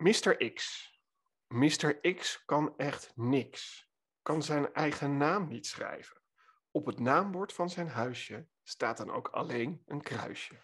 [0.00, 0.52] Mr.
[0.52, 0.88] X.
[1.48, 2.14] Mr.
[2.14, 3.88] X kan echt niks.
[4.22, 6.20] Kan zijn eigen naam niet schrijven.
[6.70, 10.54] Op het naambord van zijn huisje staat dan ook alleen een kruisje.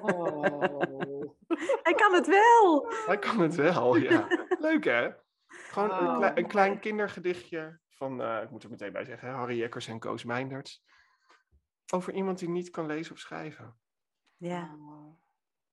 [0.00, 1.36] Oh.
[1.82, 2.86] Hij kan het wel.
[3.06, 4.26] Hij kan het wel, ja.
[4.68, 5.10] Leuk hè?
[5.46, 9.58] Gewoon een, Oh, een klein kindergedichtje van, eh, ik moet er meteen bij zeggen, Harry
[9.58, 10.84] Jekkers en Koos Meinders.
[11.92, 13.78] Over iemand die niet kan lezen of schrijven.
[14.36, 14.76] Ja.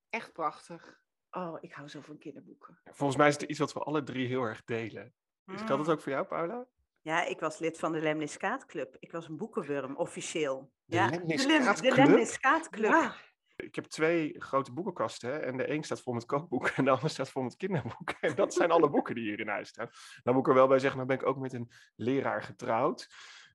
[0.10, 1.04] Echt prachtig.
[1.36, 2.80] Oh, ik hou zo van kinderboeken.
[2.84, 5.14] Volgens mij is het iets wat we alle drie heel erg delen.
[5.46, 5.78] Dus geldt Mm.
[5.78, 6.66] dat ook voor jou, Paula?
[7.02, 8.96] Ja, ik was lid van de Lemniskaat Club.
[9.00, 10.72] Ik was een boekenwurm, officieel.
[10.86, 12.08] De ja, Lemniskaat de, Lem- de Club?
[12.08, 12.92] Lemniskaat Club.
[12.92, 13.16] Ja.
[13.56, 16.92] Ik heb twee grote boekenkasten hè, en de een staat vol met kookboeken en de
[16.92, 18.16] ander staat vol met kinderboeken.
[18.22, 19.90] En dat zijn alle boeken die hier in huis staan.
[20.24, 23.10] Dan moet ik er wel bij zeggen, dan ben ik ook met een leraar getrouwd.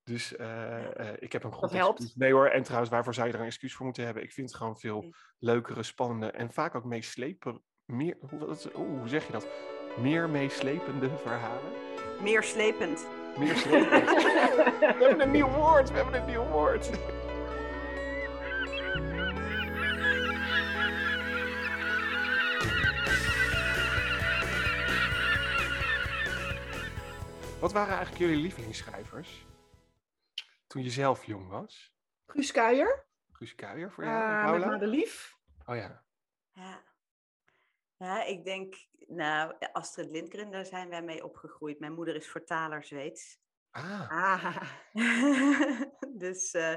[0.05, 2.15] Dus eh, eh, ik heb een goed Dat excuus.
[2.15, 4.23] Nee hoor, en trouwens, waarvoor zou je er een excuus voor moeten hebben?
[4.23, 5.12] Ik vind het gewoon veel Nee.
[5.38, 7.62] leukere, spannende en vaak ook meeslepen...
[7.91, 9.47] Meer, hoe, wat- oeh, hoe zeg je dat?
[9.99, 11.73] Meer meeslepende verhalen.
[12.23, 13.07] Meer slepend.
[13.38, 14.05] Meer slepend.
[14.80, 16.91] we hebben een nieuw woord, we hebben een nieuw woord.
[27.61, 29.46] Wat waren eigenlijk jullie lievelingsschrijvers?
[30.66, 31.95] Toen je zelf jong was?
[32.27, 33.05] Guus Kuijer.
[33.33, 34.16] Guus Kuijer voor jou?
[34.16, 34.66] eh, en met Paula?
[34.66, 35.37] Madelief.
[35.66, 36.02] Oh ja.
[36.52, 36.83] Ja.
[38.04, 38.74] Ja, ik denk,
[39.06, 41.79] nou, Astrid Lindgren, daar zijn wij mee opgegroeid.
[41.79, 43.38] Mijn moeder is vertaler Zweeds.
[43.70, 44.62] Ah, Ah.
[46.24, 46.76] dus eh,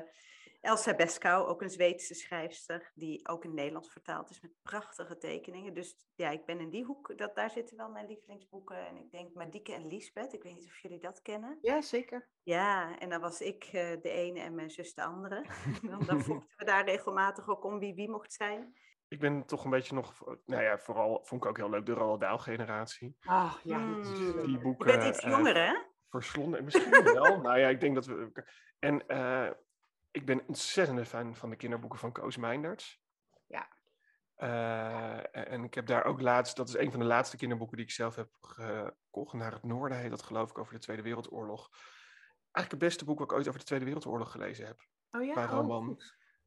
[0.61, 5.17] Elsa Beskow, ook een Zweedse schrijfster, die ook in het Nederlands vertaald is met prachtige
[5.17, 5.73] tekeningen.
[5.73, 8.87] Dus ja, ik ben in die hoek, dat, daar zitten wel mijn lievelingsboeken.
[8.87, 11.57] En ik denk Marieke en Lisbeth, ik weet niet of jullie dat kennen.
[11.61, 12.29] Ja, zeker.
[12.43, 15.45] Ja, en dan was ik eh, de ene en mijn zus de andere.
[15.81, 18.75] dan, dan vochten we daar regelmatig ook om wie wie mocht zijn.
[19.13, 20.23] Ik ben toch een beetje nog...
[20.45, 23.17] Nou ja, vooral vond ik ook heel leuk de Roald Dahl generatie.
[23.23, 23.99] Ah, ja, Mm.
[23.99, 24.45] natuurlijk.
[24.45, 24.85] Die Je boeken...
[24.85, 25.75] bent iets eh, jonger, hè?
[26.09, 26.63] verslonden.
[26.63, 27.41] Misschien wel.
[27.41, 28.45] nou ja, ik denk dat we.
[28.79, 29.49] En eh,
[30.11, 33.01] ik ben ontzettende fan van de kinderboeken van Koos Meinders.
[33.47, 33.67] Ja.
[34.35, 37.85] Eh, en ik heb daar ook laatst, dat is een van de laatste kinderboeken die
[37.85, 39.33] ik zelf heb gekocht.
[39.33, 41.69] Naar het Noorden heet dat, geloof ik, over de Tweede Wereldoorlog.
[42.51, 44.87] Eigenlijk het beste boek wat ik ooit over de Tweede Wereldoorlog gelezen heb.
[45.11, 46.01] Oh ja, qua oh, roman.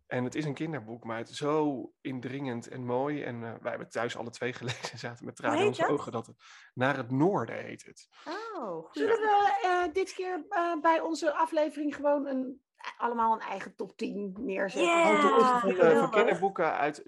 [0.07, 3.23] En het is een kinderboek, maar het is zo indringend en mooi.
[3.23, 5.91] En eh, wij hebben thuis alle twee gelezen en zaten met tranen in onze dat?
[5.91, 6.13] ogen.
[6.13, 6.37] Dat het,
[6.75, 8.09] naar het Noorden heet het.
[8.55, 8.89] Oh, goed.
[8.97, 12.63] Zullen we eh, dit keer eh, bij onze aflevering gewoon een,
[12.97, 14.91] allemaal een eigen top 10 neerzetten?
[14.91, 17.03] Ja, Oh, van, kinderboeken uit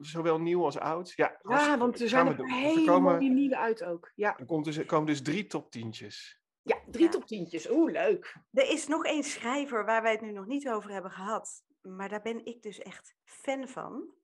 [0.00, 1.12] zowel nieuw als oud.
[1.16, 2.52] Ja, Ja, want er zijn Gaan er we doen.
[2.60, 4.12] hele Er komen, mooie nieuwe uit ook.
[4.14, 6.40] Ja, er komt dus, er komen dus drie top tientjes.
[6.62, 7.10] ja drie Ja.
[7.10, 7.70] top 10'tjes.
[7.70, 8.36] Oeh, leuk.
[8.52, 11.62] Er is nog één schrijver waar wij het nu nog niet over hebben gehad.
[11.82, 14.14] Maar daar ben ik dus echt fan van.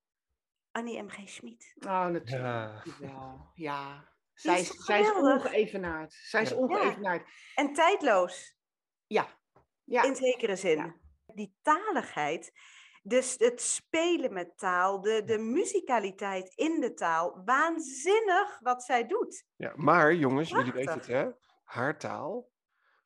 [0.72, 1.08] Annie M.
[1.08, 1.28] G.
[1.28, 1.74] Schmid.
[1.80, 2.84] Oh, natuurlijk.
[3.00, 3.50] Ja.
[3.54, 6.12] Ja, Zij is is, zij is ongeëvenaard.
[6.12, 6.56] Zij is Ja.
[6.56, 7.28] ongeëvenaard.
[7.54, 8.56] En tijdloos,
[9.06, 9.38] Ja.
[9.84, 10.02] Ja.
[10.02, 10.76] in zekere zin.
[10.78, 10.94] Ja.
[11.34, 12.52] Die taligheid,
[13.02, 17.42] dus het spelen met taal, de, de muzikaliteit in de taal.
[17.44, 19.44] Waanzinnig wat zij doet.
[19.56, 21.28] Ja, maar jongens, jullie weten het hè.
[21.64, 22.50] Haar taal,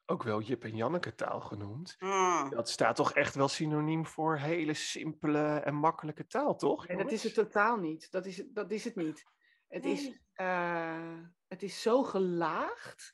[0.06, 1.96] ook wel Jip en Janneke taal genoemd.
[1.98, 2.50] Mm.
[2.50, 6.86] Dat staat toch echt wel synoniem voor hele simpele en makkelijke taal, toch?
[6.86, 8.10] En dat is het totaal niet.
[8.10, 9.24] Dat is, het- dat is het niet.
[9.68, 10.20] Het, is, Nee.
[10.32, 11.18] eh,
[11.48, 13.12] het is zo gelaagd.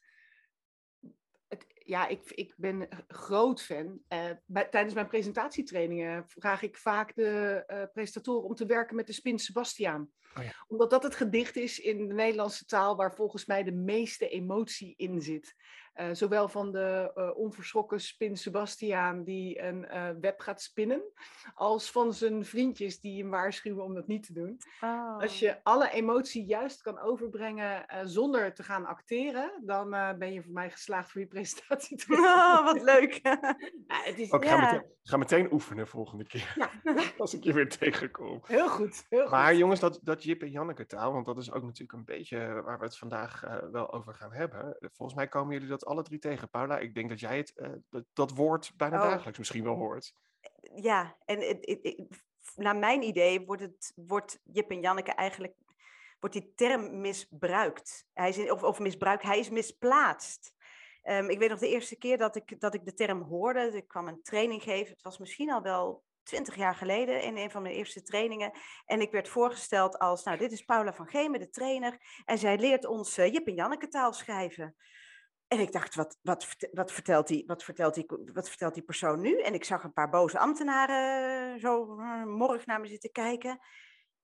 [1.49, 4.01] Het, ja, ik, ik ben een groot fan.
[4.09, 9.07] Eh, bij, tijdens mijn presentatietrainingen vraag ik vaak de eh, presentatoren om te werken met
[9.07, 10.11] de Spin Sebastiaan.
[10.37, 10.53] Oh ja.
[10.67, 14.95] Omdat dat het gedicht is in de Nederlandse taal waar volgens mij de meeste emotie
[14.97, 15.55] in zit.
[15.99, 21.03] Eh, zowel van de eh, onverschrokken Spin Sebastiaan die een eh, web gaat spinnen,
[21.55, 24.57] als van zijn vriendjes die hem waarschuwen om dat niet te doen.
[25.19, 25.39] Als Oh.
[25.39, 30.43] je alle emotie juist kan overbrengen eh, zonder te gaan acteren, dan eh, ben je
[30.43, 31.97] voor mij geslaagd voor je presentatie.
[32.19, 33.21] Oh, wat leuk.
[33.23, 33.39] Ja,
[34.09, 36.71] het is ga, meteen, ga meteen oefenen volgende keer, ja,
[37.19, 38.41] als ik je weer tegenkom.
[38.47, 39.07] heel goed.
[39.09, 39.31] Heel goed.
[39.31, 42.63] Maar jongens, dat, dat Jip en Janneke taal, want dat is ook natuurlijk een beetje
[42.65, 43.41] waar we het vandaag
[43.73, 44.77] wel over gaan hebben.
[44.81, 46.51] Volgens mij komen jullie dat alle drie tegen.
[46.51, 49.11] Paula, ik denk dat jij het, eh, dat, dat woord bijna Oh.
[49.11, 50.13] dagelijks misschien wel hoort.
[50.75, 52.27] ja, en het, het- het-
[52.57, 55.55] naar mijn idee wordt, het, wordt Jip en Janneke eigenlijk
[56.21, 58.07] wordt die term misbruikt.
[58.13, 60.55] Hij is in, of, of misbruikt, hij is misplaatst.
[61.03, 63.71] Ehm, ik weet nog de eerste keer dat ik, dat ik de term hoorde.
[63.77, 64.93] Ik kwam een training geven.
[64.93, 68.53] Het was misschien al wel twintig jaar geleden in een van mijn eerste trainingen.
[68.85, 72.23] En ik werd voorgesteld als, nou, dit is Paula van Gemen, de trainer.
[72.25, 74.77] En zij leert ons eh, Jip en Janneke taal schrijven.
[75.49, 79.21] En ik dacht, wat, wat, wat, vertelt die, wat, vertelt die, wat vertelt die persoon
[79.21, 79.41] nu?
[79.41, 83.59] En ik zag een paar boze ambtenaren eh, zo eh, morg naar me zitten kijken.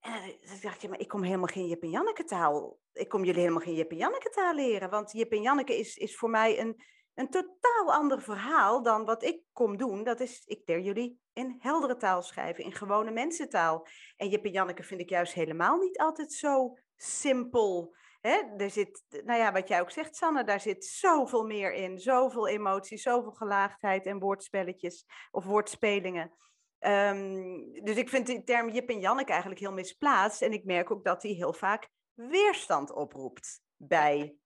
[0.01, 2.79] En dan dacht je, maar ik kom helemaal geen Jip en Janneke taal.
[2.93, 4.91] Ik kom jullie helemaal geen Jip en taal leren.
[4.91, 6.83] Want Jip en Janneke is, is voor mij een,
[7.15, 10.05] een totaal ander verhaal dan wat ik kom doen.
[10.05, 13.87] Dat is, ik leer jullie in heldere taal schrijven, in gewone mensentaal.
[14.17, 17.95] En Jip en Janneke vind ik juist helemaal niet altijd zo simpel.
[18.27, 18.43] Hè?
[18.57, 21.99] Er zit, nou ja, wat jij ook zegt, Sanne, daar zit zoveel meer in.
[21.99, 26.33] Zoveel emotie, zoveel gelaagdheid en woordspelletjes of woordspelingen.
[26.79, 30.43] Ehm, dus ik vind de term Jip en Janneke eigenlijk heel misplaatst.
[30.43, 34.37] En ik merk ook dat die heel vaak weerstand oproept bij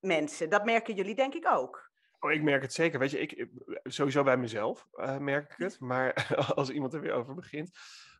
[0.00, 0.50] mensen.
[0.50, 1.90] Dat merken jullie denk ik ook.
[2.20, 2.98] Oh, ik merk het zeker.
[2.98, 3.48] Weet je, ik,
[3.82, 5.80] sowieso bij mezelf uh, merk ik het.
[5.80, 7.70] Maar als iemand er weer over begint.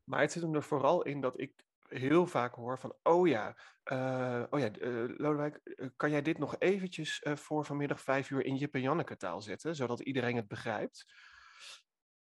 [0.05, 1.64] Maar het zit hem er vooral in dat ik
[1.99, 3.56] heel vaak hoor van, oh ja,
[3.93, 5.61] uh, oh ja, uh, Lodewijk,
[5.96, 9.75] kan jij dit nog eventjes voor vanmiddag vijf uur in Jip en Janneke taal zetten,
[9.75, 11.05] zodat iedereen het begrijpt?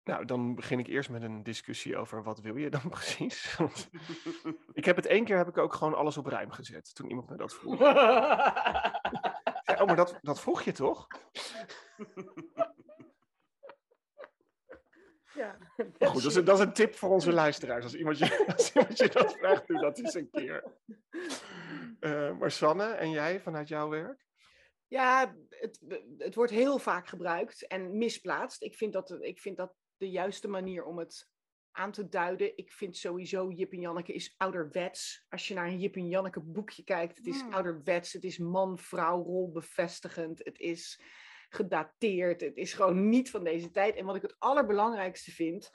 [0.08, 3.58] Nou, dan begin ik eerst met een discussie over wat wil je dan precies.
[4.72, 7.30] ik heb het één keer heb ik ook gewoon alles op rijm gezet toen iemand
[7.30, 7.80] me dat vroeg.
[9.80, 11.06] oh, maar dat, dat vroeg je toch?
[15.38, 15.58] Ja.
[15.98, 17.84] Maar goed, dat is, dat is, een tip voor onze luisteraars.
[17.84, 20.64] Als iemand je, als iemand je dat vraagt, doe dat eens een keer.
[22.00, 24.26] Uh, maar Sanne, en jij vanuit jouw werk?
[24.86, 25.80] Ja, het,
[26.18, 28.62] het wordt heel vaak gebruikt en misplaatst.
[28.62, 31.28] Ik vind dat, ik vind dat de juiste manier om het
[31.72, 32.56] aan te duiden.
[32.56, 35.24] Ik vind sowieso Jip en Janneke is ouderwets.
[35.28, 37.52] Als je naar een Jip en Janneke boekje kijkt, het is hmm.
[37.52, 38.12] ouderwets.
[38.12, 40.44] Het is man-vrouw rolbevestigend.
[40.44, 41.00] Het is
[41.48, 42.40] gedateerd.
[42.40, 43.96] Het is gewoon niet van deze tijd.
[43.96, 45.70] En wat ik het allerbelangrijkste vind,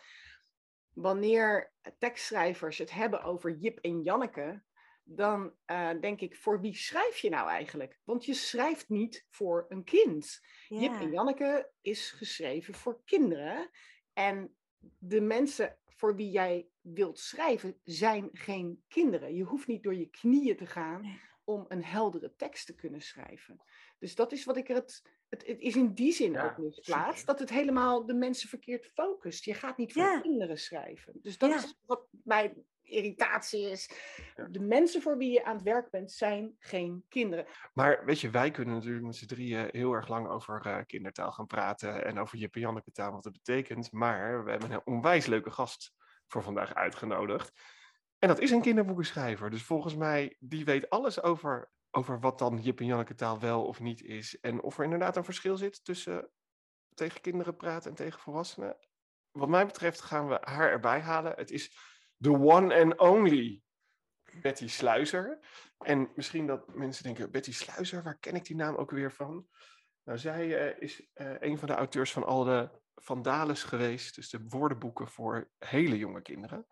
[0.94, 4.64] wanneer tekstschrijvers het hebben over Jip en Janneke,
[5.04, 8.00] dan uh, denk ik, voor wie schrijf je nou eigenlijk?
[8.04, 10.40] Want je schrijft niet voor een kind.
[10.68, 13.70] Jip en Janneke is geschreven voor kinderen.
[14.14, 14.56] En
[14.98, 19.36] de mensen voor wie jij wilt schrijven zijn geen kinderen.
[19.36, 23.62] Je hoeft niet door je knieën te gaan om een heldere tekst te kunnen schrijven.
[24.00, 25.02] Dus dat is wat ik er het.
[25.30, 28.92] Het, het is in die zin ook niet plaats dat het helemaal de mensen verkeerd
[28.94, 29.46] focust.
[29.46, 31.14] Je gaat niet voor kinderen schrijven.
[31.22, 32.54] Dus dat is wat mij
[32.84, 33.90] irritatie is.
[34.50, 37.46] De mensen voor wie je aan het werk bent, zijn geen kinderen.
[37.74, 41.32] Maar weet je, wij kunnen natuurlijk met z'n drieën heel erg lang over uh, kindertaal
[41.32, 43.92] gaan praten en over Jip en Janneke taal, wat het betekent.
[43.92, 45.94] Maar we hebben een onwijs leuke gast
[46.28, 47.52] voor vandaag uitgenodigd.
[48.24, 49.50] En dat is een kinderboekenschrijver.
[49.50, 53.66] Dus volgens mij, die weet alles over, over wat dan Jip en Janneke taal wel
[53.66, 54.40] of niet is.
[54.40, 56.30] En of er inderdaad een verschil zit tussen
[56.94, 58.78] tegen kinderen praten en tegen volwassenen.
[59.32, 61.34] Wat mij betreft gaan we haar erbij halen.
[61.36, 61.78] Het is
[62.20, 63.62] the one and only
[64.42, 65.40] Betty Sluizer.
[65.78, 69.48] En misschien dat mensen denken, Betty Sluizer, waar ken ik die naam ook weer van?
[70.04, 74.30] Nou, zij uh, is uh, een van de auteurs van al de Vandales geweest, dus
[74.30, 76.68] de woordenboeken voor hele jonge kinderen.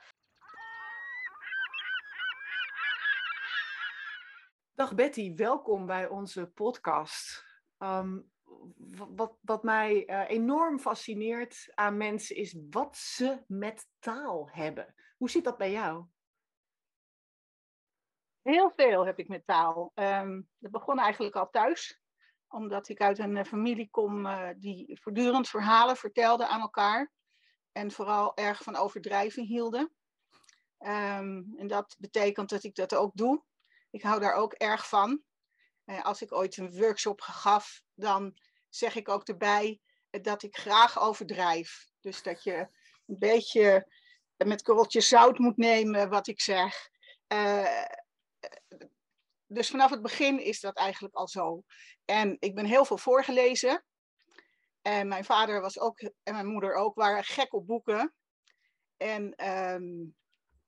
[4.73, 7.45] Dag Betty, welkom bij onze podcast.
[7.77, 8.31] Um,
[9.15, 14.95] wat, wat mij uh, enorm fascineert aan mensen is wat ze met taal hebben.
[15.17, 16.05] Hoe zit dat bij jou?
[18.41, 19.91] Heel veel heb ik met taal.
[19.95, 22.01] Um, dat begon eigenlijk al thuis,
[22.47, 27.11] omdat ik uit een eh, familie kom uh, die voortdurend verhalen vertelde aan elkaar.
[27.71, 29.93] En vooral erg van overdrijven hielden.
[30.79, 33.43] Um, en dat betekent dat ik dat ook doe.
[33.91, 35.21] Ik hou daar ook erg van.
[35.85, 38.39] Uh, als ik ooit een workshop gaf, dan
[38.69, 41.89] zeg ik ook erbij dat ik graag overdrijf.
[41.99, 42.57] Dus dat je
[43.05, 43.91] een beetje
[44.37, 46.89] met korreltjes zout moet nemen wat ik zeg.
[47.27, 47.85] Uh,
[49.45, 51.63] dus vanaf het begin is dat eigenlijk al zo.
[52.05, 53.85] En ik ben heel veel voorgelezen.
[54.81, 58.13] En mijn vader was ook, en mijn moeder ook, waren gek op boeken.
[58.97, 60.15] En um,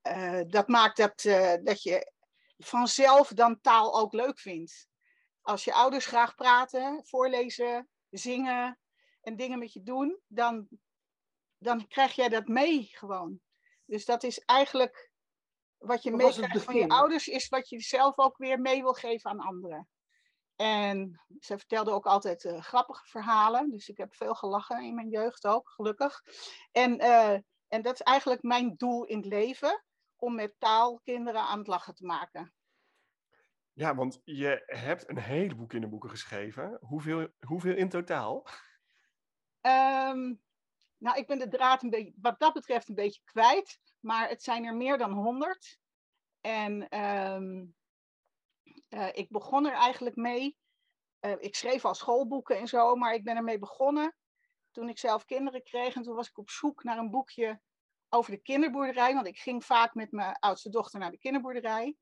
[0.08, 1.22] uh, dat maakt dat,
[1.64, 2.12] dat je
[2.58, 4.88] vanzelf dan taal ook leuk vindt.
[5.42, 8.80] Als je ouders graag praten, voorlezen, zingen
[9.22, 10.68] en dingen met je doen, dan,
[11.58, 13.40] dan krijg jij dat mee gewoon.
[13.86, 15.12] Dus dat is eigenlijk
[15.78, 19.30] wat je meekrijgt van je ouders, is wat je zelf ook weer mee wil geven
[19.30, 19.88] aan anderen.
[20.56, 23.70] En ze vertelde ook altijd uh, grappige verhalen.
[23.70, 26.22] Dus ik heb veel gelachen in mijn jeugd ook, gelukkig.
[26.72, 29.84] En, uh, en dat is eigenlijk mijn doel in het leven.
[30.24, 32.54] Om met taal kinderen aan het lachen te maken.
[33.74, 36.78] Ja, want je hebt een heleboel kinderboeken geschreven.
[36.82, 38.48] Hoeveel, hoeveel in totaal?
[39.62, 40.42] Um,
[40.98, 43.80] nou, ik ben de draad een beetje, wat dat betreft een beetje kwijt.
[44.00, 45.80] Maar het zijn er meer dan honderd.
[46.42, 47.76] En um,
[48.90, 50.58] uh, ik begon er eigenlijk mee.
[51.22, 54.16] Uh, ik schreef al schoolboeken en zo, maar ik ben ermee begonnen
[54.72, 55.96] toen ik zelf kinderen kreeg.
[55.96, 57.62] En toen was ik op zoek naar een boekje
[58.14, 61.96] over de kinderboerderij, want ik ging vaak met mijn oudste dochter naar de kinderboerderij.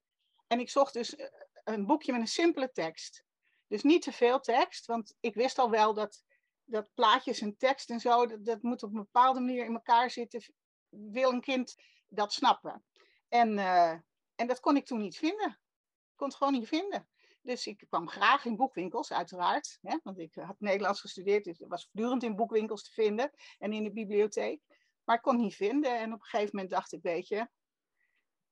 [0.48, 1.28] En ik zocht dus eh,
[1.64, 3.24] een boekje met een simpele tekst.
[3.68, 6.24] Dus niet te veel tekst, want ik wist al wel dat,
[6.64, 10.12] dat plaatjes en tekst en zo, dat, dat moet op een bepaalde manier in elkaar
[10.12, 10.42] zitten.
[10.90, 11.76] Wil een kind
[12.08, 12.86] dat snappen?
[13.28, 13.92] En, uh,
[14.36, 15.50] en dat kon ik toen niet vinden.
[16.12, 17.10] Ik kon het gewoon niet vinden.
[17.42, 19.78] Dus ik kwam graag in boekwinkels, uiteraard.
[19.82, 23.84] Hè, want ik had Nederlands gestudeerd, dus was voortdurend in boekwinkels te vinden en in
[23.84, 24.62] de bibliotheek.
[25.12, 26.00] Maar ik kon het niet vinden.
[26.00, 27.48] En op een gegeven moment dacht ik, weet je,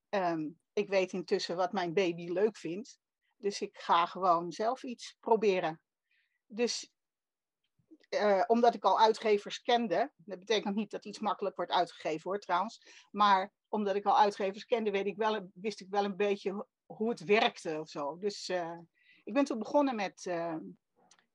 [0.10, 3.00] um, ik weet intussen wat mijn baby leuk vindt.
[3.36, 5.82] Dus ik ga gewoon zelf iets proberen.
[6.46, 6.92] Dus
[8.10, 12.40] uh, omdat ik al uitgevers kende, dat betekent niet dat iets makkelijk wordt uitgegeven hoor
[12.40, 16.68] trouwens, maar omdat ik al uitgevers kende, weet ik wel, wist ik wel een beetje
[16.86, 18.18] hoe het werkte of zo.
[18.18, 18.78] Dus uh,
[19.24, 20.56] ik ben toen begonnen met uh,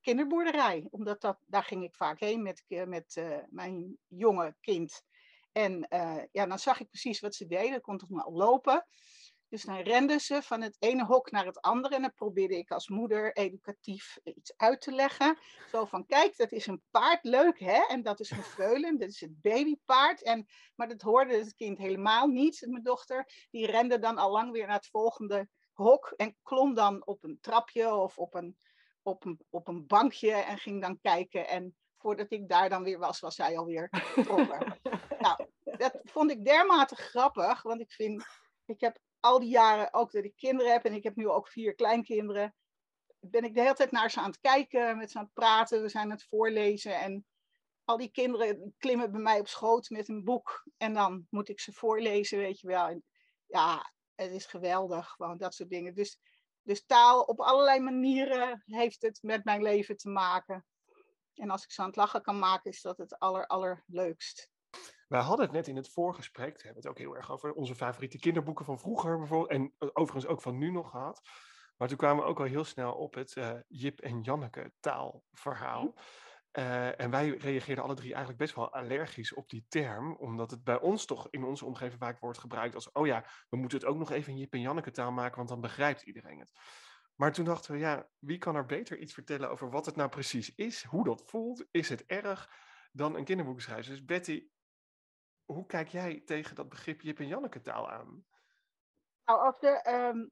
[0.01, 5.03] kinderboerderij, omdat dat, daar ging ik vaak heen met, met mijn jonge kind.
[5.55, 5.87] En
[6.33, 8.87] ja, dan zag ik precies wat ze deden, ik kon toch maar lopen.
[9.55, 11.95] Dus dan renden ze van het ene hok naar het andere.
[11.95, 15.39] En dan probeerde ik als moeder educatief iets uit te leggen.
[15.71, 17.85] Zo van, kijk, dat is een paard, leuk hè?
[17.89, 20.23] En dat is een veulen, dat is het babypaard.
[20.23, 23.47] En, maar dat hoorde het kind helemaal niet, mijn dochter.
[23.51, 26.13] Die rende dan al lang weer naar het volgende hok.
[26.17, 28.57] En klom dan op een trapje of op een,
[29.03, 30.33] op een, op een bankje.
[30.33, 31.49] En ging dan kijken.
[31.49, 34.79] En voordat ik daar dan weer was, was zij alweer vertrokken.
[35.25, 37.63] nou, dat vond ik dermate grappig.
[37.63, 38.25] Want ik vind,
[38.67, 41.49] ik heb al die jaren, ook dat ik kinderen heb, en ik heb nu ook
[41.49, 42.55] vier kleinkinderen,
[43.21, 45.83] ben ik de hele tijd naar ze aan het kijken, met ze aan het praten,
[45.83, 47.01] we zijn aan het voorlezen.
[47.01, 47.27] En
[47.85, 50.67] al die kinderen klimmen bij mij op schoot met een boek.
[50.77, 52.87] En dan moet ik ze voorlezen, weet je wel.
[52.87, 53.05] En
[53.47, 55.95] ja, het is geweldig, gewoon dat soort dingen.
[55.95, 56.19] Dus,
[56.63, 60.65] dus taal op allerlei manieren heeft het met mijn leven te maken.
[61.35, 64.53] En als ik ze aan het lachen kan maken, is dat het aller, allerleukst.
[65.09, 67.75] Wij hadden het net in het voorgesprek, we hebben het ook heel erg over onze
[67.75, 71.21] favoriete kinderboeken van vroeger bijvoorbeeld, en overigens ook van nu nog gehad.
[71.77, 75.95] Maar toen kwamen we ook al heel snel op het uh, Jip en Janneke taalverhaal.
[76.59, 80.65] Uh, en wij reageerden alle drie eigenlijk best wel allergisch op die term, omdat het
[80.65, 83.87] bij ons toch in onze omgeving vaak wordt gebruikt als, oh ja, we moeten het
[83.87, 86.53] ook nog even in Jip en Janneke taal maken, want dan begrijpt iedereen het.
[87.15, 90.09] Maar toen dachten we, ja, wie kan er beter iets vertellen over wat het nou
[90.09, 92.51] precies is, hoe dat voelt, is het erg,
[92.93, 93.91] dan een kinderboek schrijven.
[93.91, 94.49] Dus Betty,
[95.45, 98.27] hoe kijk jij tegen dat begrip Jip en Janneke taal aan?
[99.25, 100.31] Nou, als, we, um,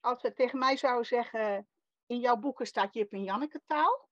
[0.00, 1.68] als we tegen mij zouden zeggen,
[2.06, 4.08] in jouw boeken staat Jip en Janneke taal,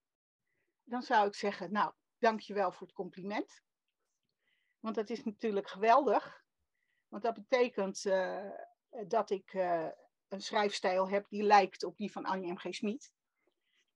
[0.82, 3.62] dan zou ik zeggen, nou, dankjewel voor het compliment.
[4.78, 6.42] Want dat is natuurlijk geweldig.
[7.08, 8.50] Want dat betekent uh,
[9.06, 9.88] dat ik uh,
[10.34, 12.56] een schrijfstijl heb die lijkt op die van Annie M.
[12.56, 12.74] G.
[12.74, 13.12] Smit.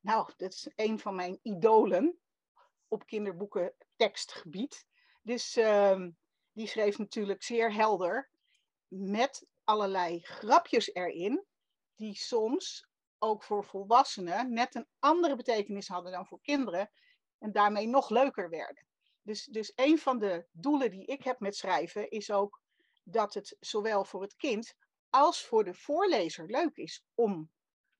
[0.00, 2.18] Nou, dat is een van mijn idolen
[2.88, 4.86] op kinderboeken tekstgebied.
[5.22, 6.06] Dus uh,
[6.52, 8.30] die schreef natuurlijk zeer helder,
[8.88, 11.44] met allerlei grapjes erin,
[11.94, 16.90] die soms ook voor volwassenen net een andere betekenis hadden dan voor kinderen
[17.38, 18.86] en daarmee nog leuker werden.
[19.22, 22.60] Dus, dus een van de doelen die ik heb met schrijven is ook
[23.02, 24.74] dat het zowel voor het kind
[25.10, 27.50] als voor de voorlezer leuk is om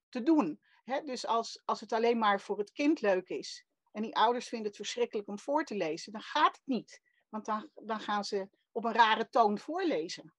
[0.08, 0.60] te doen.
[1.04, 4.66] dus als, als het alleen maar voor het kind leuk is en die ouders vinden
[4.66, 7.02] het verschrikkelijk om voor te lezen, dan gaat het niet.
[7.28, 10.34] Want dan, dan gaan ze op een rare toon voorlezen.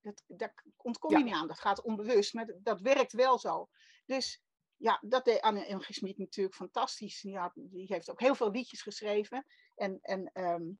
[0.00, 1.48] Dat, daar ontkom je niet aan.
[1.48, 3.68] Dat gaat onbewust, maar dat, werkt wel zo.
[4.06, 4.42] Dus
[4.76, 5.84] ja, dat deed Anne.
[5.88, 7.20] Smit natuurlijk fantastisch.
[7.20, 9.46] Die, had, die, heeft ook heel veel liedjes geschreven.
[9.74, 10.70] En, en ehm,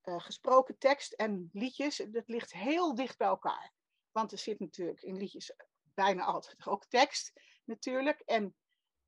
[0.00, 3.72] eh, gesproken tekst en liedjes, dat ligt heel dicht bij elkaar.
[4.12, 5.52] Want er zit natuurlijk in liedjes
[5.94, 7.32] bijna altijd ook tekst
[7.64, 8.20] natuurlijk.
[8.20, 8.54] En,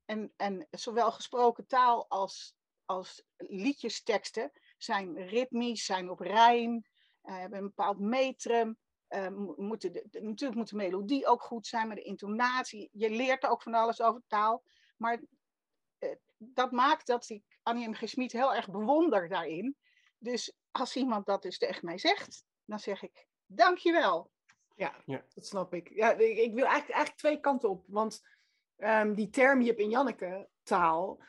[0.05, 6.73] en, en zowel gesproken taal als, als liedjesteksten zijn ritmisch, zijn op rijm,
[7.23, 8.77] uh, hebben een bepaald metrum.
[9.09, 12.89] Uh, moeten de, natuurlijk moet de melodie ook goed zijn, maar de intonatie.
[12.91, 14.63] Je leert er ook van alles over taal.
[14.97, 15.21] Maar
[15.99, 17.93] uh, dat maakt dat ik Annie M.
[17.93, 18.31] G.
[18.31, 19.77] Heel erg bewonder daarin.
[20.17, 24.31] Dus als iemand dat dus tegen mij zegt, dan zeg ik, dankjewel.
[24.75, 25.23] Ja, ja.
[25.33, 25.89] dat snap ik.
[25.89, 27.83] Ja, ik, ik wil eigenlijk, eigenlijk twee kanten op.
[27.87, 28.27] Want
[28.77, 31.21] um, die term Jip en Janneke taal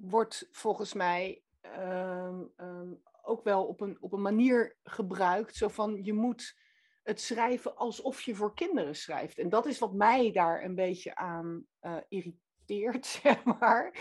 [0.00, 1.42] wordt volgens mij
[1.78, 5.56] um, um, ook wel op een, op een manier gebruikt.
[5.56, 6.60] Zo van je moet
[7.02, 9.38] het schrijven alsof je voor kinderen schrijft.
[9.38, 13.96] En dat is wat mij daar een beetje aan uh, irriteert, zeg maar.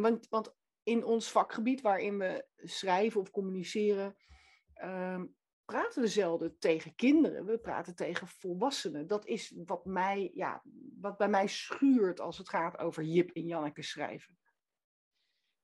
[0.00, 4.16] Want, want in ons vakgebied waarin we schrijven of communiceren,
[5.72, 7.44] praten we zelden tegen kinderen.
[7.44, 9.06] We praten tegen volwassenen.
[9.06, 10.62] Dat is wat, mij, ja,
[11.00, 14.38] wat bij mij schuurt als het gaat over Jip en Janneke schrijven.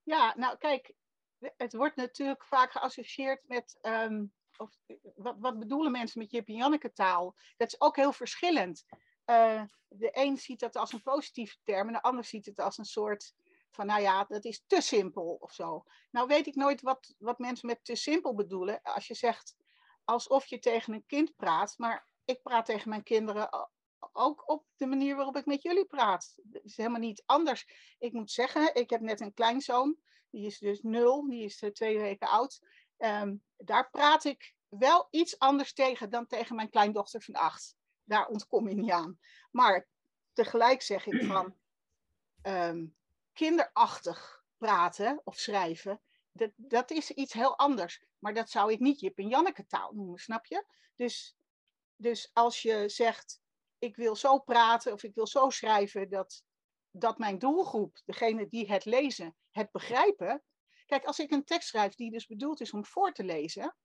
[0.02, 0.94] Ja, nou kijk,
[1.38, 4.78] het wordt natuurlijk vaak geassocieerd met um, of
[5.14, 7.36] wat, wat bedoelen mensen met Jip en Janneke taal?
[7.56, 8.84] Dat is ook heel verschillend.
[9.26, 12.78] Uh, de een ziet dat als een positieve term en de ander ziet het als
[12.78, 13.34] een soort
[13.70, 15.84] van, nou ja, dat is te simpel of zo.
[16.10, 18.82] Nou weet ik nooit wat, wat mensen met te simpel bedoelen.
[18.82, 19.56] Als je zegt
[20.04, 23.68] alsof je tegen een kind praat, maar ik praat tegen mijn kinderen
[24.12, 26.34] ook op de manier waarop ik met jullie praat.
[26.52, 27.94] Het is helemaal niet anders.
[27.98, 29.96] Ik moet zeggen, ik heb net een kleinzoon,
[30.30, 32.60] die is dus nul, die is eh, twee weken oud.
[32.98, 37.76] Um, daar praat ik wel iets anders tegen dan tegen mijn kleindochter van acht.
[38.04, 39.18] Daar ontkom je niet aan.
[39.50, 39.88] Maar
[40.32, 41.56] tegelijk zeg ik van
[42.42, 42.96] um,
[43.32, 46.00] kinderachtig praten of schrijven,
[46.34, 48.04] dat, dat is iets heel anders.
[48.18, 50.66] Maar dat zou ik niet Jip en Janneke taal noemen, snap je?
[50.94, 51.36] Dus,
[51.96, 53.40] dus als je zegt,
[53.78, 56.44] ik wil zo praten of ik wil zo schrijven dat,
[56.90, 60.42] dat mijn doelgroep, degene die het lezen, het begrijpen.
[60.86, 63.76] Kijk, als ik een tekst schrijf die dus bedoeld is om voor te lezen,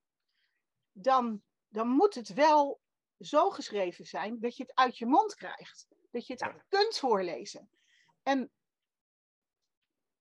[0.92, 2.82] dan, dan moet het wel
[3.20, 5.88] zo geschreven zijn dat je het uit je mond krijgt.
[6.12, 7.70] Dat je het kunt voorlezen.
[8.24, 8.52] En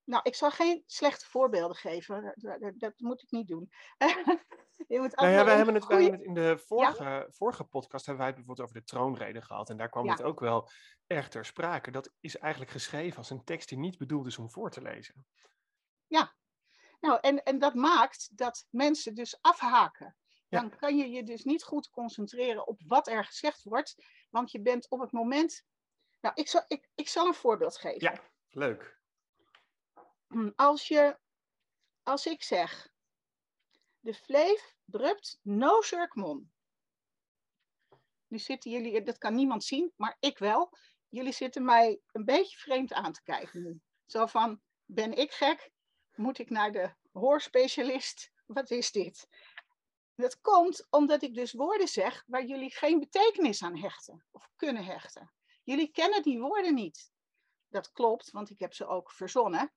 [0.08, 2.34] nou, ik zal geen slechte voorbeelden geven.
[2.36, 3.70] Dat, dat, moet ik niet doen.
[4.88, 6.02] je moet nou ja, we hebben, het, goeie...
[6.02, 9.70] hebben het in de vorige, vorige podcast hebben wij het bijvoorbeeld over de troonrede gehad.
[9.70, 10.68] En daar kwam het ook wel
[11.06, 11.90] erg ter sprake.
[11.90, 15.26] Dat is eigenlijk geschreven als een tekst die niet bedoeld is om voor te lezen.
[16.06, 16.34] Ja,
[17.00, 20.16] nou, en, en dat maakt dat mensen dus afhaken.
[20.48, 23.94] Dan kan je je dus niet goed concentreren op wat er gezegd wordt.
[24.30, 25.64] Want je bent op het moment.
[26.20, 28.12] Nou, ik zal, ik, ik zal een voorbeeld geven.
[28.12, 28.97] Ja, leuk.
[30.56, 31.18] Als, je,
[32.02, 32.92] als ik zeg.
[34.00, 35.80] De vleef drupt no
[36.12, 36.52] mon.
[38.26, 40.78] Nu zitten jullie, dat kan niemand zien, maar ik wel.
[41.08, 43.82] Jullie zitten mij een beetje vreemd aan te kijken.
[44.06, 45.70] Zo van, ben ik gek?
[46.14, 48.32] Moet ik naar de hoorspecialist?
[48.46, 49.28] Wat is dit?
[50.14, 54.84] Dat komt omdat ik dus woorden zeg waar jullie geen betekenis aan hechten of kunnen
[54.84, 55.32] hechten.
[55.64, 57.10] Jullie kennen die woorden niet.
[57.68, 59.72] Dat klopt, want ik heb ze ook verzonnen.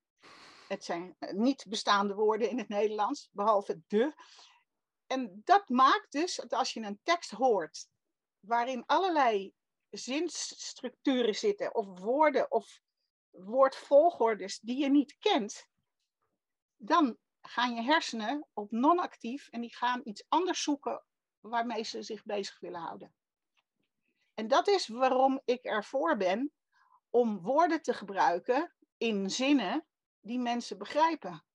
[0.71, 4.13] Het zijn eh, niet bestaande woorden in het Nederlands, behalve de.
[5.07, 7.88] En dat maakt dus dat als je een tekst hoort
[8.39, 9.53] waarin allerlei
[9.89, 12.81] zinsstructuren zitten, of woorden of
[13.29, 15.67] woordvolgordes die je niet kent,
[16.75, 21.05] dan gaan je hersenen op non-actief en die gaan iets anders zoeken
[21.39, 23.15] waarmee ze zich bezig willen houden.
[24.34, 26.53] En dat is waarom ik ervoor ben
[27.10, 29.86] om woorden te gebruiken in zinnen
[30.21, 31.45] die mensen begrijpen.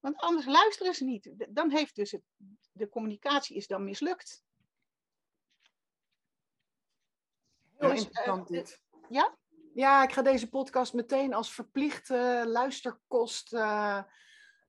[0.00, 1.34] Want anders luisteren ze niet.
[1.48, 2.22] Dan heeft dus het,
[2.72, 4.44] de communicatie is dan mislukt.
[7.76, 8.82] Heel dus, interessant uh, dit.
[9.08, 9.38] Ja?
[9.74, 14.02] Ja, ik ga deze podcast meteen als verplichte luisterkost uh,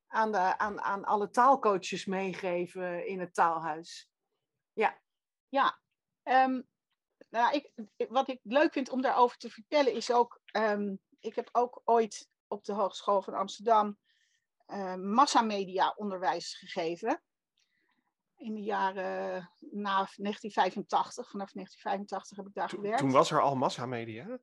[0.08, 4.12] aan, de, aan, aan alle taalcoaches meegeven in het taalhuis.
[4.74, 5.02] Ja.
[5.48, 5.80] Ja.
[6.24, 6.68] Um,
[7.30, 7.72] nou, ik,
[8.10, 12.28] wat ik leuk vind om daarover te vertellen is ook, um, ik heb ook ooit
[12.48, 13.98] op de Hogeschool van Amsterdam
[14.68, 17.22] uh, massamedia onderwijs gegeven
[18.40, 21.30] in de jaren na 1985.
[21.30, 22.98] Vanaf 1985 heb ik daar gewerkt.
[22.98, 24.40] Toen was er al massamedia?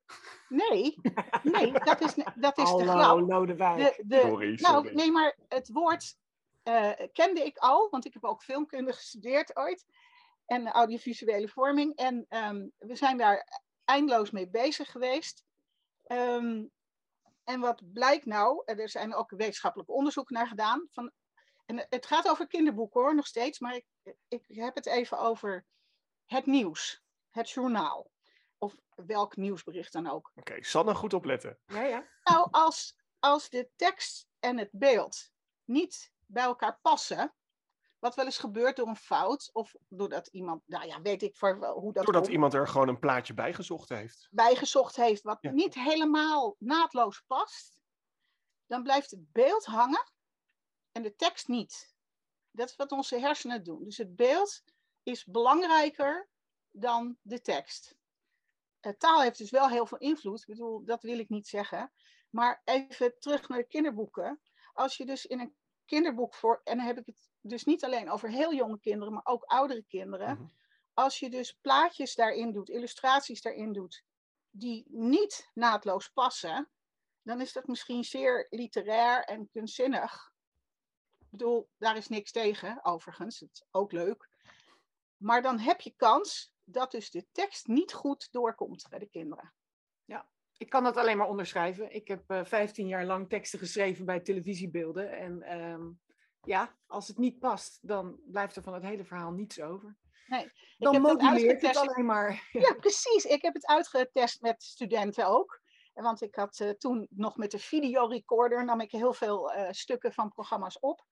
[0.48, 1.00] Nee,
[1.42, 3.28] nee, dat is, dat is Hallo, de grap.
[3.28, 3.78] Lodewijk.
[3.78, 6.16] De, de, sorry, Nou, nee, maar het woord
[6.64, 9.86] uh, kende ik al, want ik heb ook filmkunde gestudeerd ooit.
[10.46, 11.96] En audiovisuele vorming.
[11.96, 15.44] En um, we zijn daar eindeloos mee bezig geweest.
[16.06, 16.70] Um,
[17.44, 21.12] en wat blijkt nou, er zijn ook wetenschappelijk onderzoek naar gedaan, van
[21.66, 23.86] en het gaat over kinderboeken hoor, nog steeds, maar ik,
[24.28, 25.66] ik heb het even over
[26.26, 28.10] het nieuws, het journaal.
[28.58, 30.30] Of welk nieuwsbericht dan ook.
[30.34, 31.58] Oké, okay, Sanne, goed opletten.
[31.66, 32.06] Ja, ja.
[32.24, 35.30] Nou, als, als de tekst en het beeld
[35.64, 37.34] niet bij elkaar passen,
[38.06, 41.66] wat wel eens gebeurt door een fout, of doordat iemand, nou ja, weet ik voor
[41.66, 44.28] hoe dat Doordat iemand er gewoon een plaatje bijgezocht heeft.
[44.30, 47.80] Bijgezocht heeft, wat niet helemaal naadloos past,
[48.66, 50.12] dan blijft het beeld hangen
[50.92, 51.94] en de tekst niet.
[52.50, 53.84] Dat is wat onze hersenen doen.
[53.84, 54.62] Dus het beeld
[55.02, 56.28] is belangrijker
[56.70, 57.96] dan de tekst.
[58.80, 60.40] Uh, taal heeft dus wel heel veel invloed.
[60.40, 61.92] Ik bedoel, dat wil ik niet zeggen.
[62.30, 64.40] Maar even terug naar de kinderboeken.
[64.72, 68.10] Als je dus in een kinderboek voor, en dan heb ik het dus niet alleen
[68.10, 70.34] over heel jonge kinderen, maar ook oudere kinderen.
[70.34, 70.46] Mhm.
[70.94, 74.04] Als je dus plaatjes daarin doet, illustraties daarin doet,
[74.50, 76.68] die niet naadloos passen,
[77.22, 80.32] dan is dat misschien zeer literair en kunstzinnig.
[81.18, 83.40] Ik bedoel, daar is niks tegen, overigens.
[83.40, 84.28] Het is ook leuk.
[85.16, 89.52] Maar dan heb je kans dat dus de tekst niet goed doorkomt bij de kinderen.
[90.04, 91.94] Ja, ik kan dat alleen maar onderschrijven.
[91.94, 95.10] Ik heb uh, eh, 15 jaar lang teksten geschreven bij televisiebeelden.
[95.10, 95.88] En ehm,
[96.46, 99.96] ja, als het niet past, dan blijft er van het hele verhaal niets over.
[100.26, 102.48] Nee, Dan moduleert het alleen maar.
[102.52, 103.24] Ja, precies.
[103.24, 105.60] Ik heb het uitgetest met studenten ook.
[105.92, 110.12] Want ik had eh, toen nog met de videorecorder nam ik heel veel eh, stukken
[110.12, 111.04] van programma's op.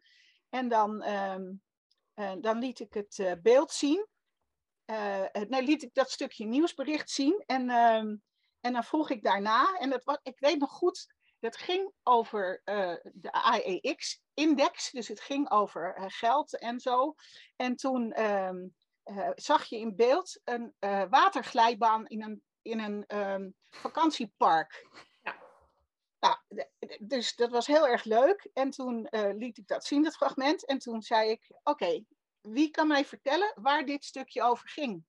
[0.49, 1.53] En dan, ehm,
[2.15, 4.07] eh, dan liet ik het beeld zien.
[5.49, 7.43] Nee, liet ik dat stukje nieuwsbericht zien.
[7.47, 8.17] En, ehm,
[8.61, 11.14] en dan vroeg ik daarna, en dat was, ik weet nog goed,
[11.45, 14.91] dat ging over eh, de AEX-index.
[14.91, 17.15] Dus het ging over eh, geld en zo.
[17.57, 18.67] En toen ehm,
[19.03, 20.75] eh, zag je in beeld een
[21.11, 24.87] waterglijbaan in een, in een ehm, vakantiepark.
[25.23, 25.43] Ja.
[26.21, 26.37] Nou,
[27.01, 28.51] dus dat was heel erg leuk.
[28.53, 30.67] En toen liet ik dat zien, dat fragment.
[30.67, 32.05] En toen zei ik, oké,
[32.41, 35.05] wie kan mij vertellen waar dit stukje over ging?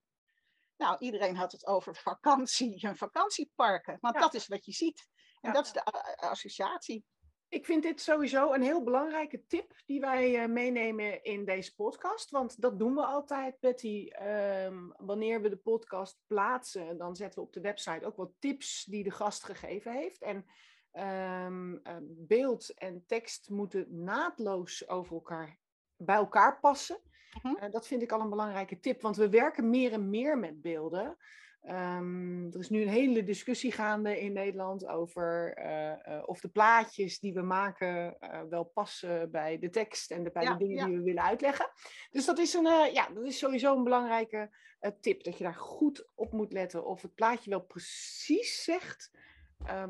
[0.77, 3.97] Nou, iedereen had het over vakantie en vakantieparken.
[4.01, 4.21] Want Ja.
[4.21, 5.07] dat is wat je ziet.
[5.45, 5.83] En dat is de
[6.15, 7.05] associatie.
[7.49, 12.29] Ik vind dit sowieso een heel belangrijke tip die wij eh, meenemen in deze podcast.
[12.29, 14.07] Want dat doen we altijd, Betty.
[14.09, 18.83] Ehm, wanneer we de podcast plaatsen, dan zetten we op de website ook wat tips
[18.83, 20.21] die de gast gegeven heeft.
[20.21, 20.45] En
[20.91, 25.57] ehm, eh, beeld en tekst moeten naadloos over elkaar,
[25.95, 26.99] bij elkaar passen.
[27.41, 27.55] Mhm.
[27.55, 30.61] Eh, dat vind ik al een belangrijke tip, want we werken meer en meer met
[30.61, 31.17] beelden.
[31.65, 36.49] Ehm, er is nu een hele discussie gaande in Nederland over eh, eh, of de
[36.49, 40.57] plaatjes die we maken eh, wel passen bij de tekst en de, bij Ja, de
[40.57, 40.85] dingen ja.
[40.85, 41.71] die we willen uitleggen.
[42.11, 44.55] Dus dat is, een, ja, dat is sowieso een belangrijke
[44.99, 49.11] tip, dat je daar goed op moet letten of het plaatje wel precies zegt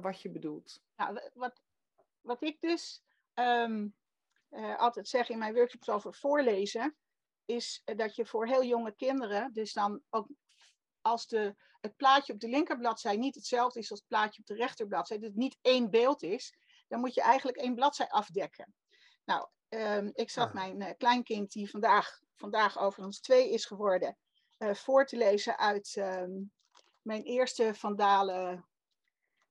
[0.01, 0.83] wat je bedoelt.
[0.95, 1.61] Nou, wa- wat,
[2.21, 3.88] wat ik dus ehm,
[4.49, 6.95] eh, altijd zeg in mijn workshops over voorlezen,
[7.45, 10.27] is dat je voor heel jonge kinderen, dus dan ook
[11.05, 14.55] als de, het plaatje op de linkerbladzij niet hetzelfde is als het plaatje op de
[14.55, 16.55] rechterbladzij, dat het niet één beeld is,
[16.87, 18.73] dan moet je eigenlijk één bladzij afdekken.
[19.25, 20.53] Nou, ehm, ik zat Ah.
[20.53, 24.17] mijn eh, kleinkind, die vandaag, vandaag overigens twee is geworden,
[24.57, 26.31] eh, voor te lezen uit ehm,
[27.01, 28.65] mijn eerste Vandalen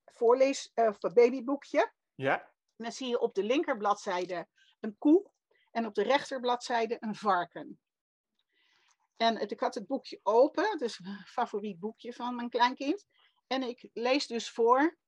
[0.04, 1.92] voorlees, eh, babyboekje.
[2.14, 2.40] Ja?
[2.76, 4.48] En dan zie je op de linkerbladzijde
[4.80, 5.30] een koe
[5.70, 7.78] en op de rechterbladzijde een varken.
[9.16, 13.06] En het- ik had het boekje open, dus een favoriet boekje van mijn kleinkind.
[13.46, 14.98] En ik lees dus voor.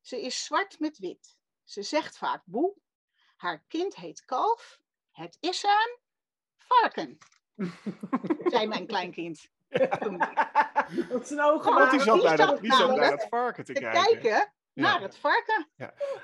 [0.00, 1.36] Ze is zwart met wit.
[1.64, 2.76] Ze zegt vaak boe.
[3.36, 4.80] Haar kind heet kalf.
[5.10, 5.98] Het is een
[6.56, 7.18] varken,
[8.52, 9.48] zei mijn kleinkind.
[11.08, 13.28] Dat zijn ogen Oh, die zat die naar dat, zat die zat naar namelijk dat
[13.28, 14.02] varken te Te kijken.
[14.20, 15.70] kijken naar het varken.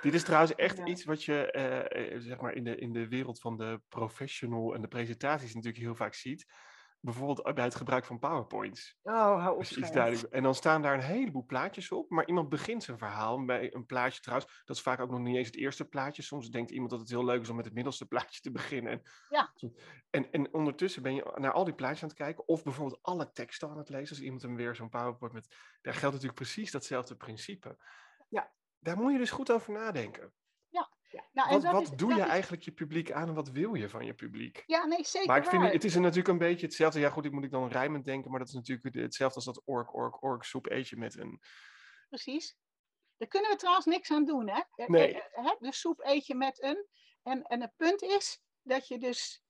[0.02, 0.84] Dit is trouwens echt Ja.
[0.84, 4.74] iets wat je eh, eh, zeg maar in, de, in de wereld van de professional
[4.74, 6.46] en de presentaties natuurlijk heel vaak ziet.
[7.04, 8.98] Bijvoorbeeld bij het gebruik van PowerPoints.
[9.02, 9.92] Oh, hou op.
[9.92, 13.74] Duidelijk, en dan staan daar een heleboel plaatjes op, maar iemand begint zijn verhaal bij
[13.74, 14.62] een plaatje trouwens.
[14.64, 16.22] Dat is vaak ook nog niet eens het eerste plaatje.
[16.22, 18.92] Soms denkt iemand dat het heel leuk is om met het middelste plaatje te beginnen.
[18.92, 19.52] En, Ja.
[20.10, 23.32] en, en ondertussen ben je naar al die plaatjes aan het kijken, of bijvoorbeeld alle
[23.32, 24.16] teksten aan het lezen.
[24.16, 25.56] Als iemand hem weer zo'n PowerPoint met.
[25.80, 27.76] Daar geldt natuurlijk precies datzelfde principe.
[28.28, 28.52] Ja.
[28.78, 30.32] Daar moet je dus goed over nadenken.
[31.32, 33.74] Nou, en Wat, wat is- doe je is- eigenlijk je publiek aan en wat wil
[33.74, 34.62] je van je publiek?
[34.66, 35.72] Ja, nee, zeker Maar ik vind, waar.
[35.72, 37.00] het is natuurlijk een beetje hetzelfde.
[37.00, 39.62] Ja, goed, ik moet ik dan rijmend denken, maar dat is natuurlijk hetzelfde als dat
[39.64, 41.40] ork, ork, ork, soep eet je met een.
[42.08, 42.56] Precies.
[43.16, 44.60] Daar kunnen we trouwens niks aan doen, hè?
[44.74, 45.12] Eh, Nee.
[45.58, 46.86] De soep eet je met een.
[47.22, 49.42] En, en het punt is dat je dus.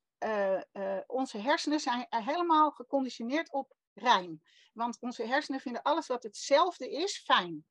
[1.06, 4.42] onze hersenen zijn helemaal geconditioneerd op rijm.
[4.72, 7.64] Want onze hersenen vinden alles wat hetzelfde is fijn.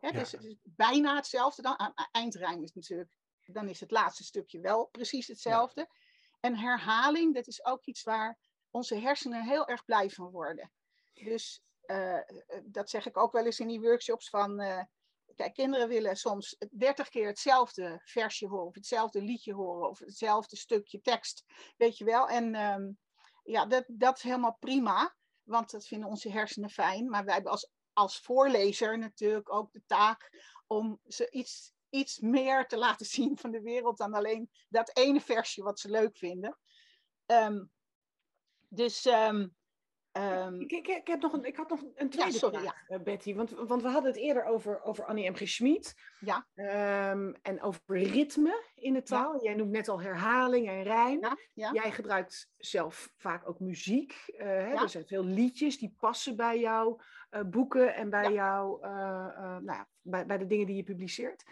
[0.00, 0.18] Hè, Ja.
[0.18, 1.62] Dus het is bijna hetzelfde.
[1.62, 3.10] Dan, eindrijm is natuurlijk.
[3.50, 5.88] Dan is het laatste stukje wel precies hetzelfde.
[6.40, 8.38] En herhaling, dat is ook iets waar
[8.70, 10.72] onze hersenen heel erg blij van worden.
[11.12, 12.24] Dus eh, eh,
[12.64, 14.60] dat zeg ik ook wel eens in die workshops van.
[14.60, 14.82] eh,
[15.34, 20.56] kijk, kinderen willen soms dertig keer hetzelfde versje horen, of hetzelfde liedje horen, of hetzelfde
[20.56, 21.44] stukje tekst.
[21.76, 22.28] Weet je wel?
[22.28, 22.90] En ehm,
[23.42, 27.08] ja, dat, dat is helemaal prima, want dat vinden onze hersenen fijn.
[27.08, 30.30] Maar wij hebben als, als voorlezer natuurlijk ook de taak
[30.66, 35.20] om ze iets, iets meer te laten zien van de wereld dan alleen dat ene
[35.20, 36.58] versje wat ze leuk vinden.
[37.26, 37.64] Ehm,
[38.68, 39.06] dus.
[39.06, 39.48] ehm,
[40.12, 43.00] ehm, Ik, ik, ik, heb nog een, ik had nog een tweede sorry, vraag, eh,
[43.00, 43.34] Betty.
[43.34, 45.34] Want, want we hadden het eerder over, over Annie M.
[45.34, 45.48] G.
[45.48, 45.94] Schmid.
[46.20, 46.46] Ja.
[47.42, 49.42] En over ritme in de taal.
[49.44, 51.20] Jij noemt net al herhaling en rijm.
[51.20, 51.72] Ja, ja.
[51.72, 54.12] Jij gebruikt zelf vaak ook muziek.
[54.26, 54.72] eh, hè?
[54.72, 54.82] Ja.
[54.82, 58.30] Er zijn veel liedjes die passen bij jouw eh, boeken en bij, Ja.
[58.30, 61.44] jou, nou ja, bij, bij de dingen die je publiceert.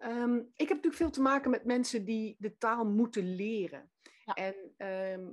[0.00, 3.90] Ehm, ik heb natuurlijk veel te maken met mensen die de taal moeten leren.
[4.24, 4.34] Ja.
[4.34, 5.30] En ehm,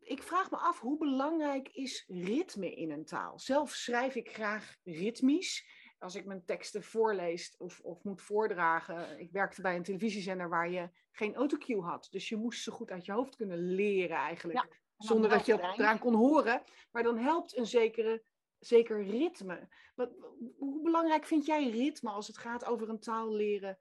[0.00, 3.38] ik vraag me af, hoe belangrijk is ritme in een taal?
[3.38, 5.74] Zelf schrijf ik graag ritmisch.
[5.98, 9.20] als ik mijn teksten voorlees of, of moet voordragen.
[9.20, 12.08] Ik werkte bij een televisiezender waar je geen autocue had.
[12.10, 14.58] Dus je moest ze goed uit je hoofd kunnen leren eigenlijk.
[14.58, 15.80] Ja, zonder dat je melodijn.
[15.80, 16.62] eraan kon horen.
[16.90, 18.22] Maar dan helpt een zekere,
[18.58, 19.68] zeker ritme.
[19.94, 20.10] Wat,
[20.58, 23.78] hoe belangrijk vind jij ritme als het gaat over een taal leren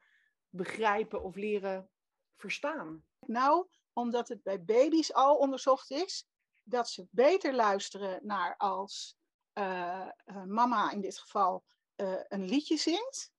[0.56, 1.90] begrijpen of leren
[2.36, 3.06] verstaan?
[3.20, 6.28] Nou, omdat het bij baby's al onderzocht is
[6.64, 9.18] dat ze beter luisteren naar als
[9.54, 11.64] eh, eh, mama in dit geval
[11.96, 13.32] eh, een liedje zingt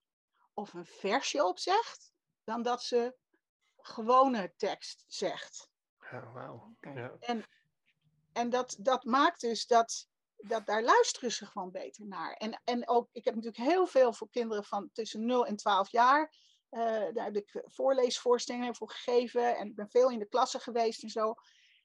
[0.54, 2.12] of een versje opzegt,
[2.44, 3.16] dan dat ze
[3.76, 5.70] gewone tekst zegt.
[6.10, 6.76] Ja, wauw.
[6.76, 6.90] Oké.
[6.90, 7.44] Ja.
[8.32, 12.32] En dat, dat maakt dus dat, dat daar luisteren ze gewoon beter naar.
[12.32, 15.90] En, en ook, ik heb natuurlijk heel veel voor kinderen van tussen 0 en 12
[15.90, 16.34] jaar.
[16.76, 19.56] Eh, daar heb ik voorleesvoorstellingen voor gegeven.
[19.56, 21.34] En ik ben veel in de klassen geweest en zo.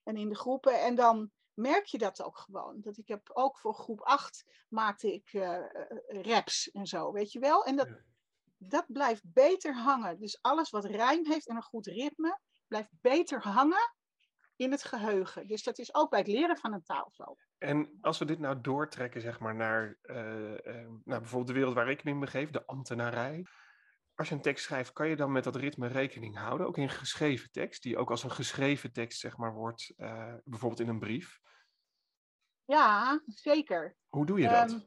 [0.04, 0.82] En in de groepen.
[0.82, 2.82] En dan merk je dat ook gewoon.
[2.82, 5.64] Dat ik heb ook voor groep 8 maakte ik eh, eh,
[6.08, 7.66] raps en zo, weet je wel.
[7.66, 7.88] En dat,
[8.58, 10.20] dat blijft beter hangen.
[10.20, 13.96] Dus alles wat rijm heeft en een goed ritme, blijft beter hangen
[14.56, 15.48] in het geheugen.
[15.48, 17.36] Dus dat is ook bij het leren van een taal zo.
[17.58, 22.04] En als we dit nou doortrekken, zeg maar, naar nou, bijvoorbeeld de wereld waar ik
[22.04, 23.46] me in begeef, de ambtenarij.
[24.22, 26.68] Als je een tekst schrijft, kan je dan met dat ritme rekening houden?
[26.68, 30.80] Ook in geschreven tekst, die ook als een geschreven tekst, zeg maar, wordt, eh, bijvoorbeeld
[30.80, 31.40] in een brief.
[32.66, 33.96] Ja, zeker.
[34.10, 34.70] Hoe doe je dat?
[34.72, 34.80] Ehm,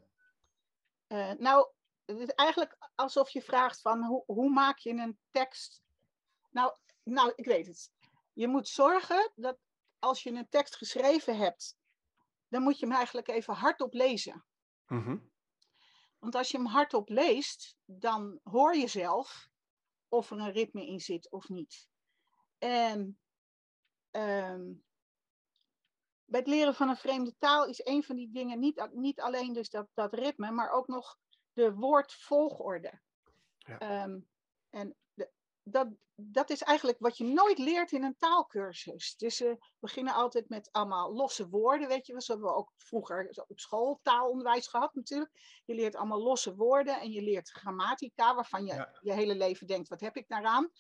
[1.07, 1.69] eh, nou,
[2.05, 5.83] het is eigenlijk alsof je vraagt van hoe, hoe maak je een tekst.
[6.51, 7.93] Nou, nou, ik weet het.
[8.33, 9.59] Je moet zorgen dat
[9.99, 11.77] als je een tekst geschreven hebt,
[12.49, 14.45] dan moet je hem eigenlijk even hardop lezen.
[14.87, 15.17] Mhm.
[16.25, 19.49] Want als je hem hardop leest, dan hoor je zelf
[20.09, 21.89] of er een ritme in zit of niet.
[22.59, 23.19] En
[24.11, 24.73] ehm,
[26.25, 29.53] bij het leren van een vreemde taal is een van die dingen niet, niet alleen
[29.53, 31.19] dus dat, dat ritme, maar ook nog
[31.53, 33.01] de woordvolgorde.
[33.59, 33.79] Ja.
[33.79, 34.21] Ehm,
[34.71, 34.97] en
[35.65, 39.17] dat, dat is eigenlijk wat je nooit leert in een taalkursus.
[39.17, 42.21] Dus we beginnen altijd met allemaal losse woorden, weet je wel.
[42.23, 45.63] Zo hebben we ook vroeger op school taalonderwijs gehad natuurlijk.
[45.65, 48.99] Je leert allemaal losse woorden en je leert grammatica, waarvan je Ja.
[49.01, 50.71] je hele leven denkt, wat heb ik daaraan?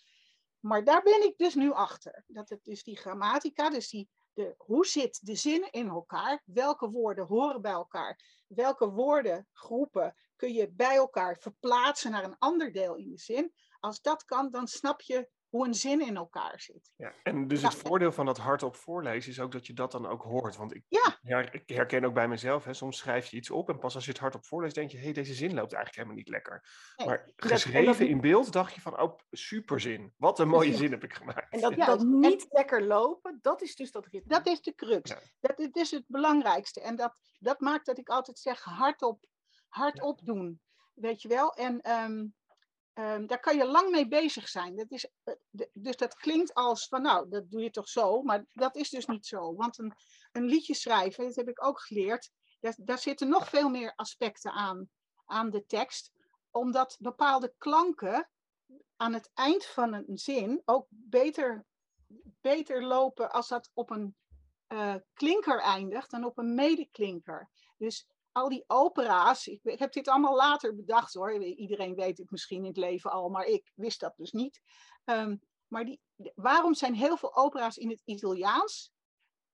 [0.60, 2.24] Maar daar ben ik dus nu achter.
[2.26, 6.42] Dat het dus die grammatica, dus die, de, hoe zit de zin in elkaar?
[6.44, 8.42] Welke woorden horen bij elkaar?
[8.46, 13.54] Welke woordengroepen kun je bij elkaar verplaatsen naar een ander deel in de zin?
[13.84, 16.90] Als dat kan, dan snap je hoe een zin in elkaar zit.
[16.96, 17.12] Ja.
[17.22, 17.68] En dus Ja.
[17.68, 20.56] het voordeel van dat hardop voorlezen is ook dat je dat dan ook hoort.
[20.56, 21.18] Want ik, Ja.
[21.22, 24.04] her- ik herken ook bij mezelf, hè, soms schrijf je iets op en pas als
[24.04, 26.64] je het hardop voorleest, denk je, hé, deze zin loopt eigenlijk helemaal niet lekker.
[26.96, 30.14] Nee, Maar dat- geschreven in beeld dacht je van, oh, superzin.
[30.16, 31.52] Wat een mooie zin heb ik gemaakt.
[31.52, 34.28] En dat, Ja, dat en- niet lekker lopen, dat is dus dat ritme.
[34.34, 35.10] Dat is de crux.
[35.10, 35.18] Ja.
[35.40, 36.80] Dat het is het belangrijkste.
[36.80, 39.24] En dat, dat maakt dat ik altijd zeg hardop,
[39.68, 40.60] hardop doen.
[40.94, 41.52] Weet je wel?
[41.54, 42.26] En ehm,
[42.94, 44.76] ehm, daar kan je lang mee bezig zijn.
[44.76, 45.34] Dat is, eh,
[45.72, 48.22] dus dat klinkt als van nou, dat doe je toch zo.
[48.22, 49.54] Maar dat is dus niet zo.
[49.54, 49.94] Want een,
[50.32, 52.30] een liedje schrijven, dat heb ik ook geleerd.
[52.60, 54.90] Daar, daar zitten nog veel meer aspecten aan,
[55.24, 56.12] aan de tekst.
[56.50, 58.28] Omdat bepaalde klanken
[58.96, 61.64] aan het eind van een zin ook beter,
[62.40, 64.16] beter lopen als dat op een
[64.66, 67.50] eh, klinker eindigt dan op een medeklinker.
[67.76, 71.42] Dus al die opera's, ik, heb dit allemaal later bedacht hoor.
[71.42, 74.60] Iedereen weet het misschien in het leven al, maar ik wist dat dus niet.
[75.04, 76.00] Ehm, maar die,
[76.34, 78.92] waarom zijn heel veel opera's in het Italiaans?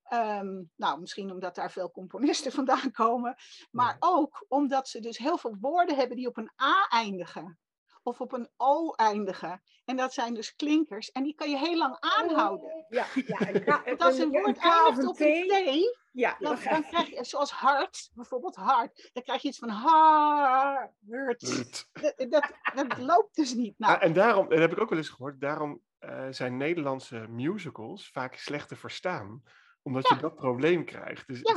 [0.03, 3.37] Ehm, nou, misschien omdat daar veel componisten vandaan komen,
[3.71, 3.97] maar Ja.
[3.99, 7.59] ook omdat ze dus heel veel woorden hebben die op een A eindigen.
[8.03, 9.63] Of op een O eindigen.
[9.85, 11.11] En dat zijn dus klinkers.
[11.11, 12.87] En die kan je heel lang aanhouden.
[12.89, 13.39] Ja, ja.
[13.85, 18.11] Want als een woord eindigt een op een T, ja, dan, krijg je, zoals hart,
[18.15, 20.93] bijvoorbeeld hart, dan krijg je iets van hart.
[21.09, 21.89] Rut.
[22.03, 23.79] Dat, dat, dat loopt dus niet.
[23.79, 27.27] Nou, Ah, en daarom, dat heb ik ook wel eens gehoord, daarom eh, zijn Nederlandse
[27.29, 29.43] musicals vaak slecht te verstaan.
[29.83, 31.27] Omdat je dat probleem krijgt.
[31.27, 31.55] Dus, Ja.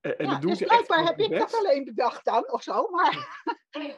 [0.00, 1.50] eh, en ja, dat doen dus ze blijkbaar heb ik best.
[1.50, 2.88] dat alleen bedacht dan, of zo.
[2.90, 3.44] Maar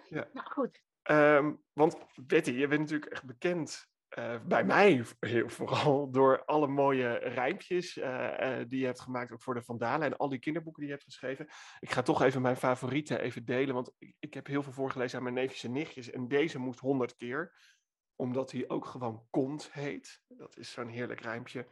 [0.09, 0.29] Ja.
[0.33, 0.81] nou goed.
[1.03, 5.05] Ehm, want Betty, je bent natuurlijk echt bekend, eh, bij mij
[5.46, 10.07] vooral, door alle mooie rijmpjes eh, eh, die je hebt gemaakt, ook voor de Vandalen
[10.07, 11.49] en al die kinderboeken die je hebt geschreven.
[11.81, 15.16] Ik ga toch even mijn favorieten even delen, want ik, ik heb heel veel voorgelezen
[15.16, 17.53] aan mijn neefjes en nichtjes en deze moest honderd keer,
[18.16, 20.23] omdat hij ook gewoon kont heet.
[20.29, 21.66] Dat is zo'n heerlijk rijmpje.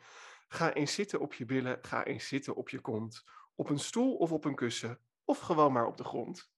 [0.48, 3.24] Ga eens zitten op je billen, ga eens zitten op je kont,
[3.54, 6.50] op een stoel of op een kussen, of gewoon maar op de grond.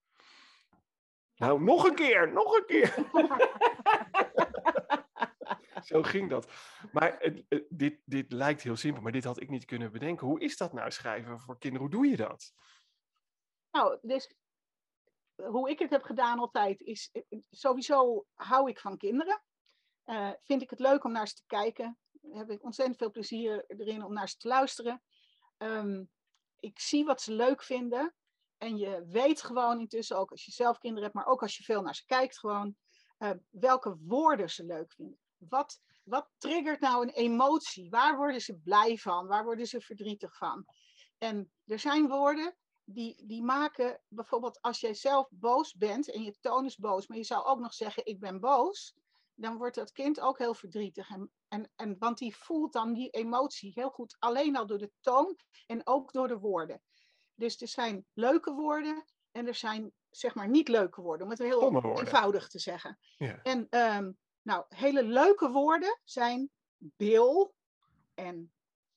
[1.34, 2.94] Nou, nog een keer, nog een keer.
[5.92, 6.52] Zo ging dat.
[6.92, 7.32] Maar
[7.68, 10.26] dit, dit lijkt heel simpel, maar dit had ik niet kunnen bedenken.
[10.26, 11.86] Hoe is dat nou schrijven voor kinderen?
[11.86, 12.52] Hoe doe je dat?
[13.70, 14.34] Nou, dus
[15.34, 17.12] hoe ik het heb gedaan altijd is,
[17.50, 19.42] sowieso hou ik van kinderen.
[20.42, 21.98] Vind ik het leuk om naar ze te kijken.
[22.32, 25.02] Heb ik ontzettend veel plezier erin om naar ze te luisteren.
[25.58, 26.10] Um,
[26.60, 28.14] ik zie wat ze leuk vinden.
[28.58, 31.64] En je weet gewoon intussen ook als je zelf kinderen hebt, maar ook als je
[31.64, 32.76] veel naar ze kijkt, gewoon
[33.50, 35.18] welke woorden ze leuk vinden.
[35.48, 37.90] Wat, wat triggert nou een emotie?
[37.90, 39.26] Waar worden ze blij van?
[39.26, 40.66] Waar worden ze verdrietig van?
[41.18, 46.36] En er zijn woorden die, die maken, bijvoorbeeld als jij zelf boos bent en je
[46.40, 48.94] toon is boos, maar je zou ook nog zeggen ik ben boos,
[49.34, 51.10] dan wordt dat kind ook heel verdrietig.
[51.10, 54.92] En, en, en, want die voelt dan die emotie heel goed, alleen al door de
[55.00, 56.82] toon en ook door de woorden.
[57.34, 61.38] Dus er zijn leuke woorden en er zijn zeg maar niet leuke woorden, om het
[61.38, 62.98] heel eenvoudig te zeggen.
[63.16, 63.42] Ja.
[63.42, 67.54] En um, nou, hele leuke woorden zijn bil
[68.14, 68.52] en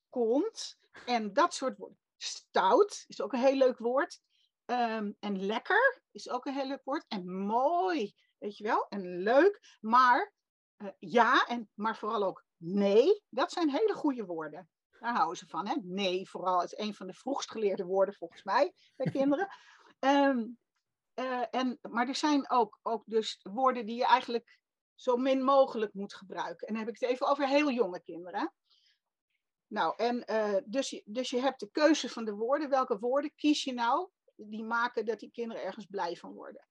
[0.10, 1.98] kont en dat soort woorden.
[2.18, 4.22] Stout is ook een heel leuk woord.
[4.66, 7.06] Um, en lekker is ook een heel leuk woord.
[7.08, 8.86] En mooi, weet je wel.
[8.90, 9.78] En leuk.
[9.80, 10.34] Maar
[10.78, 13.24] uh, ja, en, maar vooral ook nee.
[13.30, 14.70] Dat zijn hele goede woorden.
[15.00, 15.68] Daar houden ze van.
[15.68, 15.76] Hè?
[15.82, 19.48] Nee, vooral is een van de vroegst geleerde woorden volgens mij bij kinderen.
[20.00, 20.58] Um,
[21.20, 24.60] uh, en, maar er zijn ook, ook dus woorden die je eigenlijk
[24.96, 26.68] zo min mogelijk moet gebruiken.
[26.68, 28.54] En dan heb ik het even over heel jonge kinderen.
[29.68, 32.70] Nou, en uh, dus, je, dus je hebt de keuze van de woorden.
[32.70, 34.10] Welke woorden kies je nou?
[34.36, 36.68] Die maken dat die kinderen ergens blij van worden.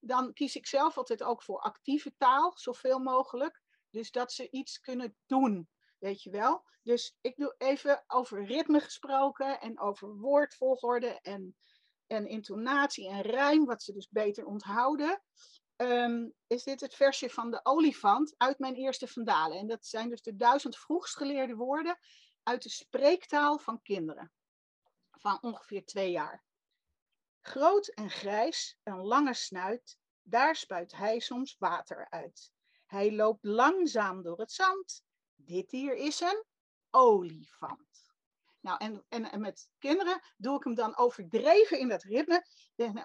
[0.00, 3.62] Dan kies ik zelf altijd ook voor actieve taal, zoveel mogelijk.
[3.90, 6.64] Dus dat ze iets kunnen doen, weet je wel.
[6.82, 11.56] Dus ik doe even over ritme gesproken en over woordvolgorde en,
[12.06, 15.22] en intonatie en rijm, wat ze dus beter onthouden.
[15.76, 19.58] Um, is dit het versje van de olifant uit mijn eerste vandalen.
[19.58, 21.98] En dat zijn dus de duizend vroegst geleerde woorden
[22.42, 24.32] uit de spreektaal van kinderen.
[25.10, 26.44] Van ongeveer twee jaar.
[27.40, 32.52] Groot en grijs, een lange snuit, daar spuit hij soms water uit.
[32.86, 35.02] Hij loopt langzaam door het zand.
[35.34, 36.44] Dit hier is een
[36.90, 37.85] olifant.
[38.66, 42.44] Nou, en, en, en, met kinderen doe ik hem dan overdreven in dat ritme.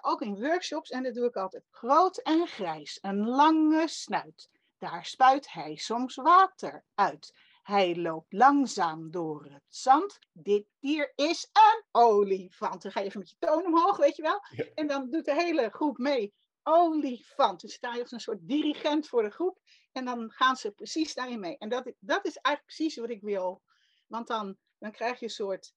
[0.00, 0.90] Ook in workshops.
[0.90, 2.98] En dat doe ik altijd groot en grijs.
[3.00, 4.50] Een lange snuit.
[4.78, 7.34] Daar spuit hij soms water uit.
[7.62, 10.18] Hij loopt langzaam door het zand.
[10.32, 12.82] Dit dier is een olifant.
[12.82, 14.40] Dan ga je even met je toon omhoog, weet je wel.
[14.74, 16.34] En dan doet de hele groep mee.
[16.62, 17.60] Olifant.
[17.60, 19.58] Dan sta je als een soort dirigent voor de groep.
[19.92, 21.58] En dan gaan ze precies daarin mee.
[21.58, 23.62] En dat, dat is eigenlijk precies wat ik wil.
[24.06, 25.74] Want dan dan krijg je een soort,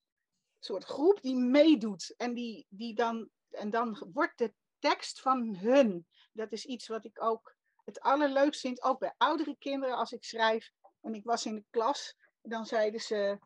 [0.60, 2.14] soort groep die meedoet.
[2.18, 6.08] En, die, die dan, en dan wordt de tekst van hun.
[6.32, 10.24] Dat is iets wat ik ook het allerleukst vind, ook bij oudere kinderen als ik
[10.24, 10.72] schrijf.
[11.02, 13.40] En ik was in de klas, dan zeiden ze,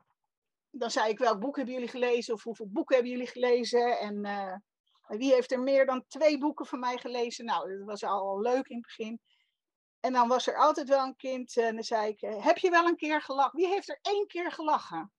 [0.70, 4.26] dan zei ik welk boek hebben jullie gelezen of hoeveel boeken hebben jullie gelezen en
[4.26, 4.56] uh,
[5.08, 7.46] wie heeft er meer dan twee boeken van mij gelezen.
[7.46, 9.22] Nou, dat was al leuk in het begin.
[10.00, 12.86] En dan was er altijd wel een kind en dan zei ik, heb je wel
[12.86, 13.60] een keer gelachen?
[13.60, 15.12] Wie heeft er één keer gelachen?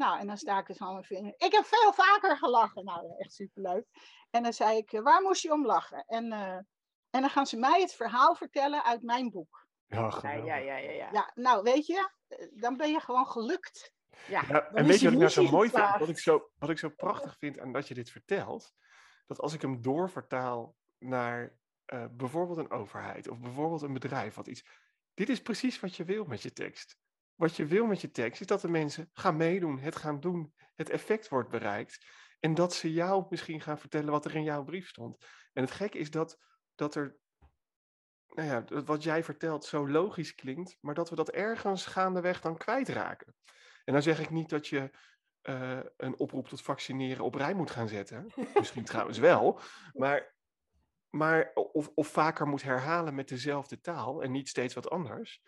[0.00, 1.34] Nou, en dan sta ik dus aan mijn vinger.
[1.36, 2.84] Ik heb veel vaker gelachen.
[2.84, 3.86] Nou, echt superleuk.
[4.30, 6.04] En dan zei ik, waar moest je om lachen?
[6.06, 6.56] En, uh,
[7.10, 9.66] en dan gaan ze mij het verhaal vertellen uit mijn boek.
[9.86, 11.30] Ja, ja, ja, ja, ja, ja.
[11.34, 12.10] nou, weet je,
[12.54, 13.92] dan ben je gewoon gelukt.
[14.28, 15.98] Ja, ja en weet je wat ik nou zo mooi vind?
[15.98, 18.72] Wat ik zo, wat ik zo prachtig vind aan dat je dit vertelt,
[19.26, 24.46] dat als ik hem doorvertaal naar uh, bijvoorbeeld een overheid of bijvoorbeeld een bedrijf, wat
[24.46, 24.64] iets.
[25.14, 26.99] Dit is precies wat je wil met je tekst
[27.40, 30.54] wat je wil met je tekst is dat de mensen gaan meedoen, het gaan doen,
[30.74, 32.06] het effect wordt bereikt.
[32.40, 35.24] En dat ze jou misschien gaan vertellen wat er in jouw brief stond.
[35.52, 36.38] En het gekke is dat,
[36.74, 37.16] dat er,
[38.28, 42.56] nou ja, wat jij vertelt zo logisch klinkt, maar dat we dat ergens gaandeweg dan
[42.56, 43.34] kwijtraken.
[43.84, 44.90] En dan zeg ik niet dat je
[45.42, 48.32] uh, een oproep tot vaccineren op rij moet gaan zetten.
[48.54, 49.60] Misschien trouwens wel.
[49.92, 50.34] Maar,
[51.10, 55.42] maar of, of vaker moet herhalen met dezelfde taal en niet steeds wat anders.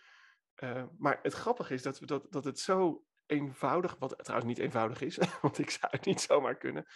[0.62, 4.58] Uh, maar het grappige is dat, we dat, dat het zo eenvoudig, wat trouwens niet
[4.58, 6.86] eenvoudig is, want ik zou het niet zomaar kunnen,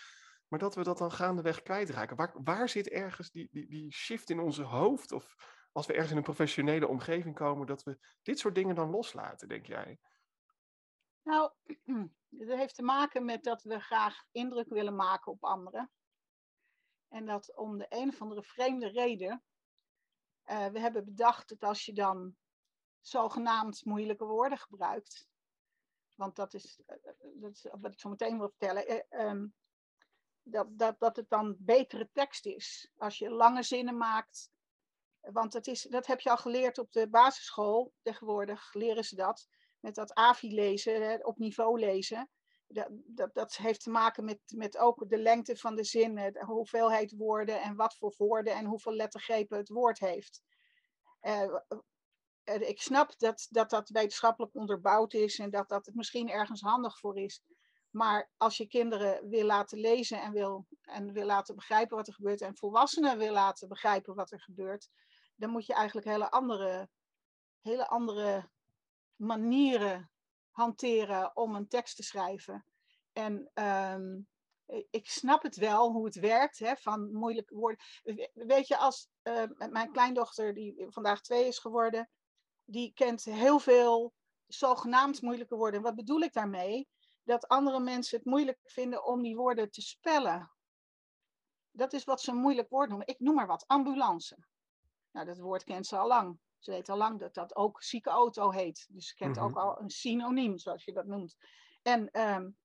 [0.48, 2.16] maar dat we dat dan gaandeweg kwijtraken.
[2.16, 5.12] Waar, waar zit ergens die, die, die shift in onze hoofd?
[5.12, 5.34] Of
[5.72, 9.48] als we ergens in een professionele omgeving komen, dat we dit soort dingen dan loslaten,
[9.48, 9.98] denk jij?
[11.22, 11.52] Nou,
[12.28, 15.90] dat heeft te maken met dat we graag indruk willen maken op anderen.
[17.08, 19.42] En dat om de een of andere vreemde reden,
[20.44, 22.36] uh, we hebben bedacht dat als je dan
[23.08, 25.28] zogenaamd moeilijke woorden gebruikt.
[26.14, 28.86] Want dat is, eh, eh, dat is wat ik zo meteen wil vertellen.
[28.86, 29.46] Eh, ehm,
[30.42, 32.92] dat, dat, dat het dan betere tekst is.
[32.96, 34.50] Als je lange zinnen maakt.
[35.20, 37.92] Want dat, is, dat heb je al geleerd op de basisschool.
[38.02, 39.48] Tegenwoordig leren ze dat.
[39.80, 42.30] Met dat AVI lezen, op niveau lezen.
[42.66, 46.44] dat, dat, dat heeft te maken met, met ook de lengte van de zin, de
[46.44, 50.42] hoeveelheid woorden en wat voor woorden en hoeveel lettergrepen het woord heeft.
[52.46, 56.98] Ik snap dat, dat dat wetenschappelijk onderbouwd is en dat dat het misschien ergens handig
[56.98, 57.42] voor is.
[57.90, 62.14] Maar als je kinderen wil laten lezen en wil, en wil laten begrijpen wat er
[62.14, 64.88] gebeurt, en volwassenen wil laten begrijpen wat er gebeurt,
[65.36, 66.88] dan moet je eigenlijk hele andere,
[67.60, 68.50] hele andere
[69.16, 70.10] manieren
[70.50, 72.64] hanteren om een tekst te schrijven.
[73.12, 74.28] En um,
[74.90, 77.84] ik snap het wel hoe het werkt, hè, van moeilijke woorden.
[78.32, 82.10] Weet je, als uh, mijn kleindochter, die vandaag twee is geworden,
[82.66, 84.12] die kent heel veel
[84.46, 85.82] zogenaamd moeilijke woorden.
[85.82, 86.88] Wat bedoel ik daarmee?
[87.22, 90.50] Dat andere mensen het moeilijk vinden om die woorden te spellen.
[91.70, 93.06] Dat is wat ze een moeilijk woord noemen.
[93.06, 94.38] Ik noem maar wat, ambulance.
[95.10, 96.38] Nou, dat woord kent ze al lang.
[96.58, 98.86] Ze weet al lang dat dat ook zieke auto heet.
[98.90, 99.58] Dus ze kent ook mhm.
[99.58, 101.36] al een synoniem, zoals je dat noemt.
[101.82, 102.56] En, um,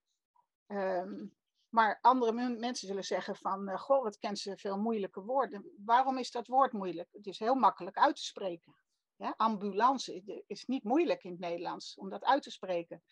[0.67, 1.35] um,
[1.69, 5.71] maar andere mensen zullen zeggen van, uh, goh, wat kent ze veel moeilijke woorden.
[5.85, 7.09] Waarom is dat woord moeilijk?
[7.11, 8.75] Het is heel makkelijk uit te spreken.
[9.21, 13.03] Ja, ambulance is niet moeilijk in het Nederlands om dat uit te spreken.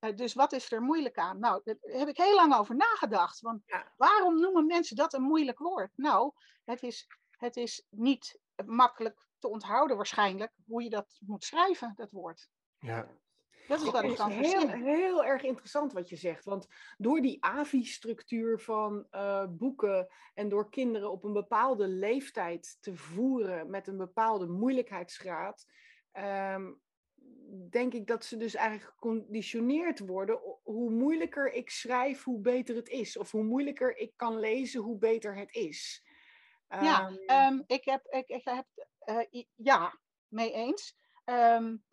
[0.00, 1.38] Uh, dus wat is er moeilijk aan?
[1.38, 3.40] Nou, daar heb ik heel lang over nagedacht.
[3.40, 3.62] Want
[3.96, 5.90] waarom noemen mensen dat een moeilijk woord?
[5.94, 6.32] Nou,
[6.64, 12.10] het is, het is niet makkelijk te onthouden waarschijnlijk hoe je dat moet schrijven, dat
[12.10, 12.48] woord.
[12.78, 13.08] Ja.
[13.68, 16.44] Dat is heel, heel erg interessant wat je zegt.
[16.44, 16.66] Want
[16.98, 23.70] door die AVI-structuur van uh, boeken en door kinderen op een bepaalde leeftijd te voeren
[23.70, 25.66] met een bepaalde moeilijkheidsgraad,
[26.12, 26.80] um,
[27.70, 30.40] denk ik dat ze dus eigenlijk geconditioneerd worden.
[30.62, 33.18] Hoe moeilijker ik schrijf, hoe beter het is.
[33.18, 36.06] Of hoe moeilijker ik kan lezen, hoe beter het is.
[36.68, 37.12] Ja,
[37.50, 38.66] um, ik heb, ik, ik heb
[39.06, 39.98] uh, ja,
[40.28, 40.96] mee eens.
[41.24, 41.84] Um,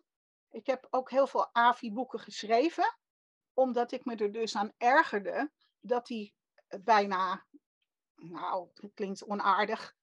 [0.50, 2.98] ik heb ook heel veel AVI-boeken geschreven,
[3.54, 6.34] omdat ik me er dus aan ergerde dat die
[6.80, 7.46] bijna,
[8.14, 9.94] nou, het klinkt onaardig,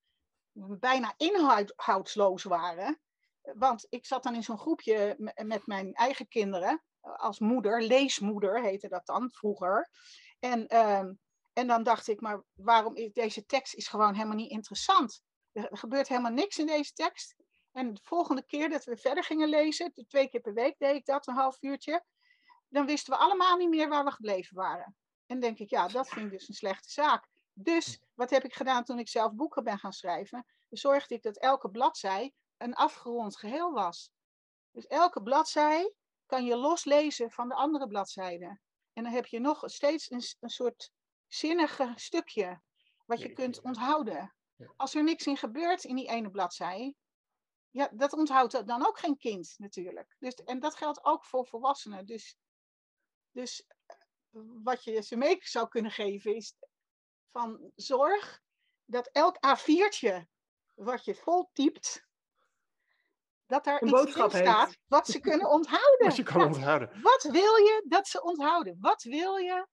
[0.78, 3.00] bijna inhoudsloos waren.
[3.42, 8.88] Want ik zat dan in zo'n groepje met mijn eigen kinderen, als moeder, leesmoeder heette
[8.88, 9.90] dat dan vroeger.
[10.38, 11.18] En, um,
[11.52, 15.22] en dan dacht ik, maar waarom is deze tekst is gewoon helemaal niet interessant.
[15.52, 17.36] Er gebeurt helemaal niks in deze tekst.
[17.74, 21.04] En de volgende keer dat we verder gingen lezen, twee keer per week deed ik
[21.04, 22.04] dat, een half uurtje,
[22.68, 24.96] dan wisten we allemaal niet meer waar we gebleven waren.
[25.26, 27.28] En denk ik, ja, dat vind ik dus een slechte zaak.
[27.52, 30.46] Dus wat heb ik gedaan toen ik zelf boeken ben gaan schrijven?
[30.70, 34.10] Zorgde ik dat elke bladzij een afgerond geheel was.
[34.70, 35.92] Dus elke bladzij
[36.26, 38.60] kan je loslezen van de andere bladzijden.
[38.92, 40.90] En dan heb je nog steeds een, een soort
[41.26, 42.60] zinnige stukje
[43.06, 44.34] wat je kunt onthouden.
[44.76, 46.94] Als er niks in gebeurt in die ene bladzij,
[47.74, 50.16] ja, dat onthoudt dan ook geen kind natuurlijk.
[50.18, 52.06] Dus, en dat geldt ook voor volwassenen.
[52.06, 52.36] Dus,
[53.30, 53.96] dus eh,
[54.62, 56.54] wat je ze mee zou kunnen geven is
[57.30, 58.42] van zorg
[58.84, 60.26] dat elk A4'tje
[60.74, 62.06] wat je vol typt,
[63.46, 66.06] dat daar een iets in staat wat ze kunnen onthouden.
[66.06, 67.02] Wat je kan onthouden.
[67.02, 68.76] Wat wil je dat ze onthouden?
[68.80, 69.66] Wat wil je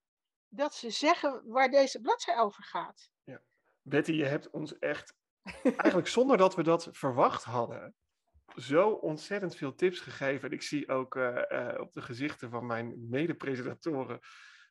[0.48, 3.10] dat ze zeggen waar deze bladzij over gaat?
[3.24, 3.42] Ja.
[3.82, 5.14] Betty, je hebt ons echt
[5.62, 7.94] eigenlijk zonder dat we dat verwacht hadden,
[8.56, 10.48] zo ontzettend veel tips gegeven.
[10.48, 14.18] En ik zie ook uh, uh, op de gezichten van mijn mede-presentatoren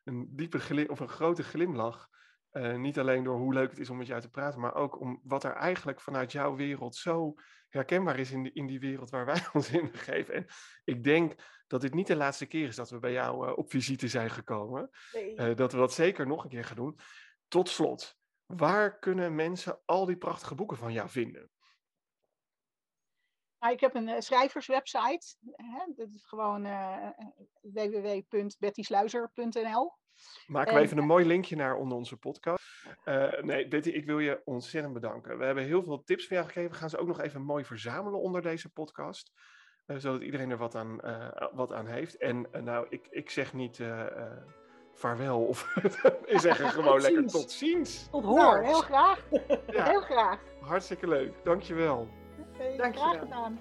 [0.04, 2.08] een diepe glim, of een grote glimlach.
[2.52, 5.00] Uh, niet alleen door hoe leuk het is om met jou te praten, maar ook
[5.00, 7.34] om wat er eigenlijk vanuit jouw wereld zo
[7.68, 10.34] herkenbaar is in, die, in die wereld waar wij ons in begeven.
[10.34, 10.46] En
[10.84, 11.34] ik denk
[11.66, 14.90] dat dit niet de laatste keer is dat we bij jou op visite zijn gekomen.
[15.12, 15.54] Nee.
[15.54, 16.98] dat we dat zeker nog een keer gaan doen.
[17.48, 18.16] Tot slot,
[18.56, 21.50] Waar kunnen mensen al die prachtige boeken van jou vinden?
[23.58, 25.36] Nou, ik heb een uh, schrijverswebsite.
[25.52, 25.92] Hè?
[25.94, 27.08] Dat is gewoon uh,
[27.60, 29.92] www.bettysluizer.nl.
[30.46, 32.86] Maken we even een mooi linkje naar onder onze podcast.
[33.04, 35.38] Uh, nee, Betty, ik wil je ontzettend bedanken.
[35.38, 36.70] We hebben heel veel tips van jou gegeven.
[36.70, 39.32] We gaan ze ook nog even mooi verzamelen onder deze podcast.
[39.86, 40.96] zodat iedereen er wat aan,
[41.52, 42.16] wat aan heeft.
[42.16, 43.78] En nou, ik, ik zeg niet
[45.02, 45.38] vaarwel.
[45.38, 45.74] Of
[46.28, 48.08] we zeggen gewoon lekker tot ziens.
[48.10, 49.18] Tot hoor, nou, heel graag.
[49.72, 49.84] Ja.
[49.84, 50.38] Heel graag.
[50.60, 52.08] Hartstikke leuk, dankjewel.
[52.54, 53.10] Okay, dankjewel.
[53.10, 53.60] Graag gedaan.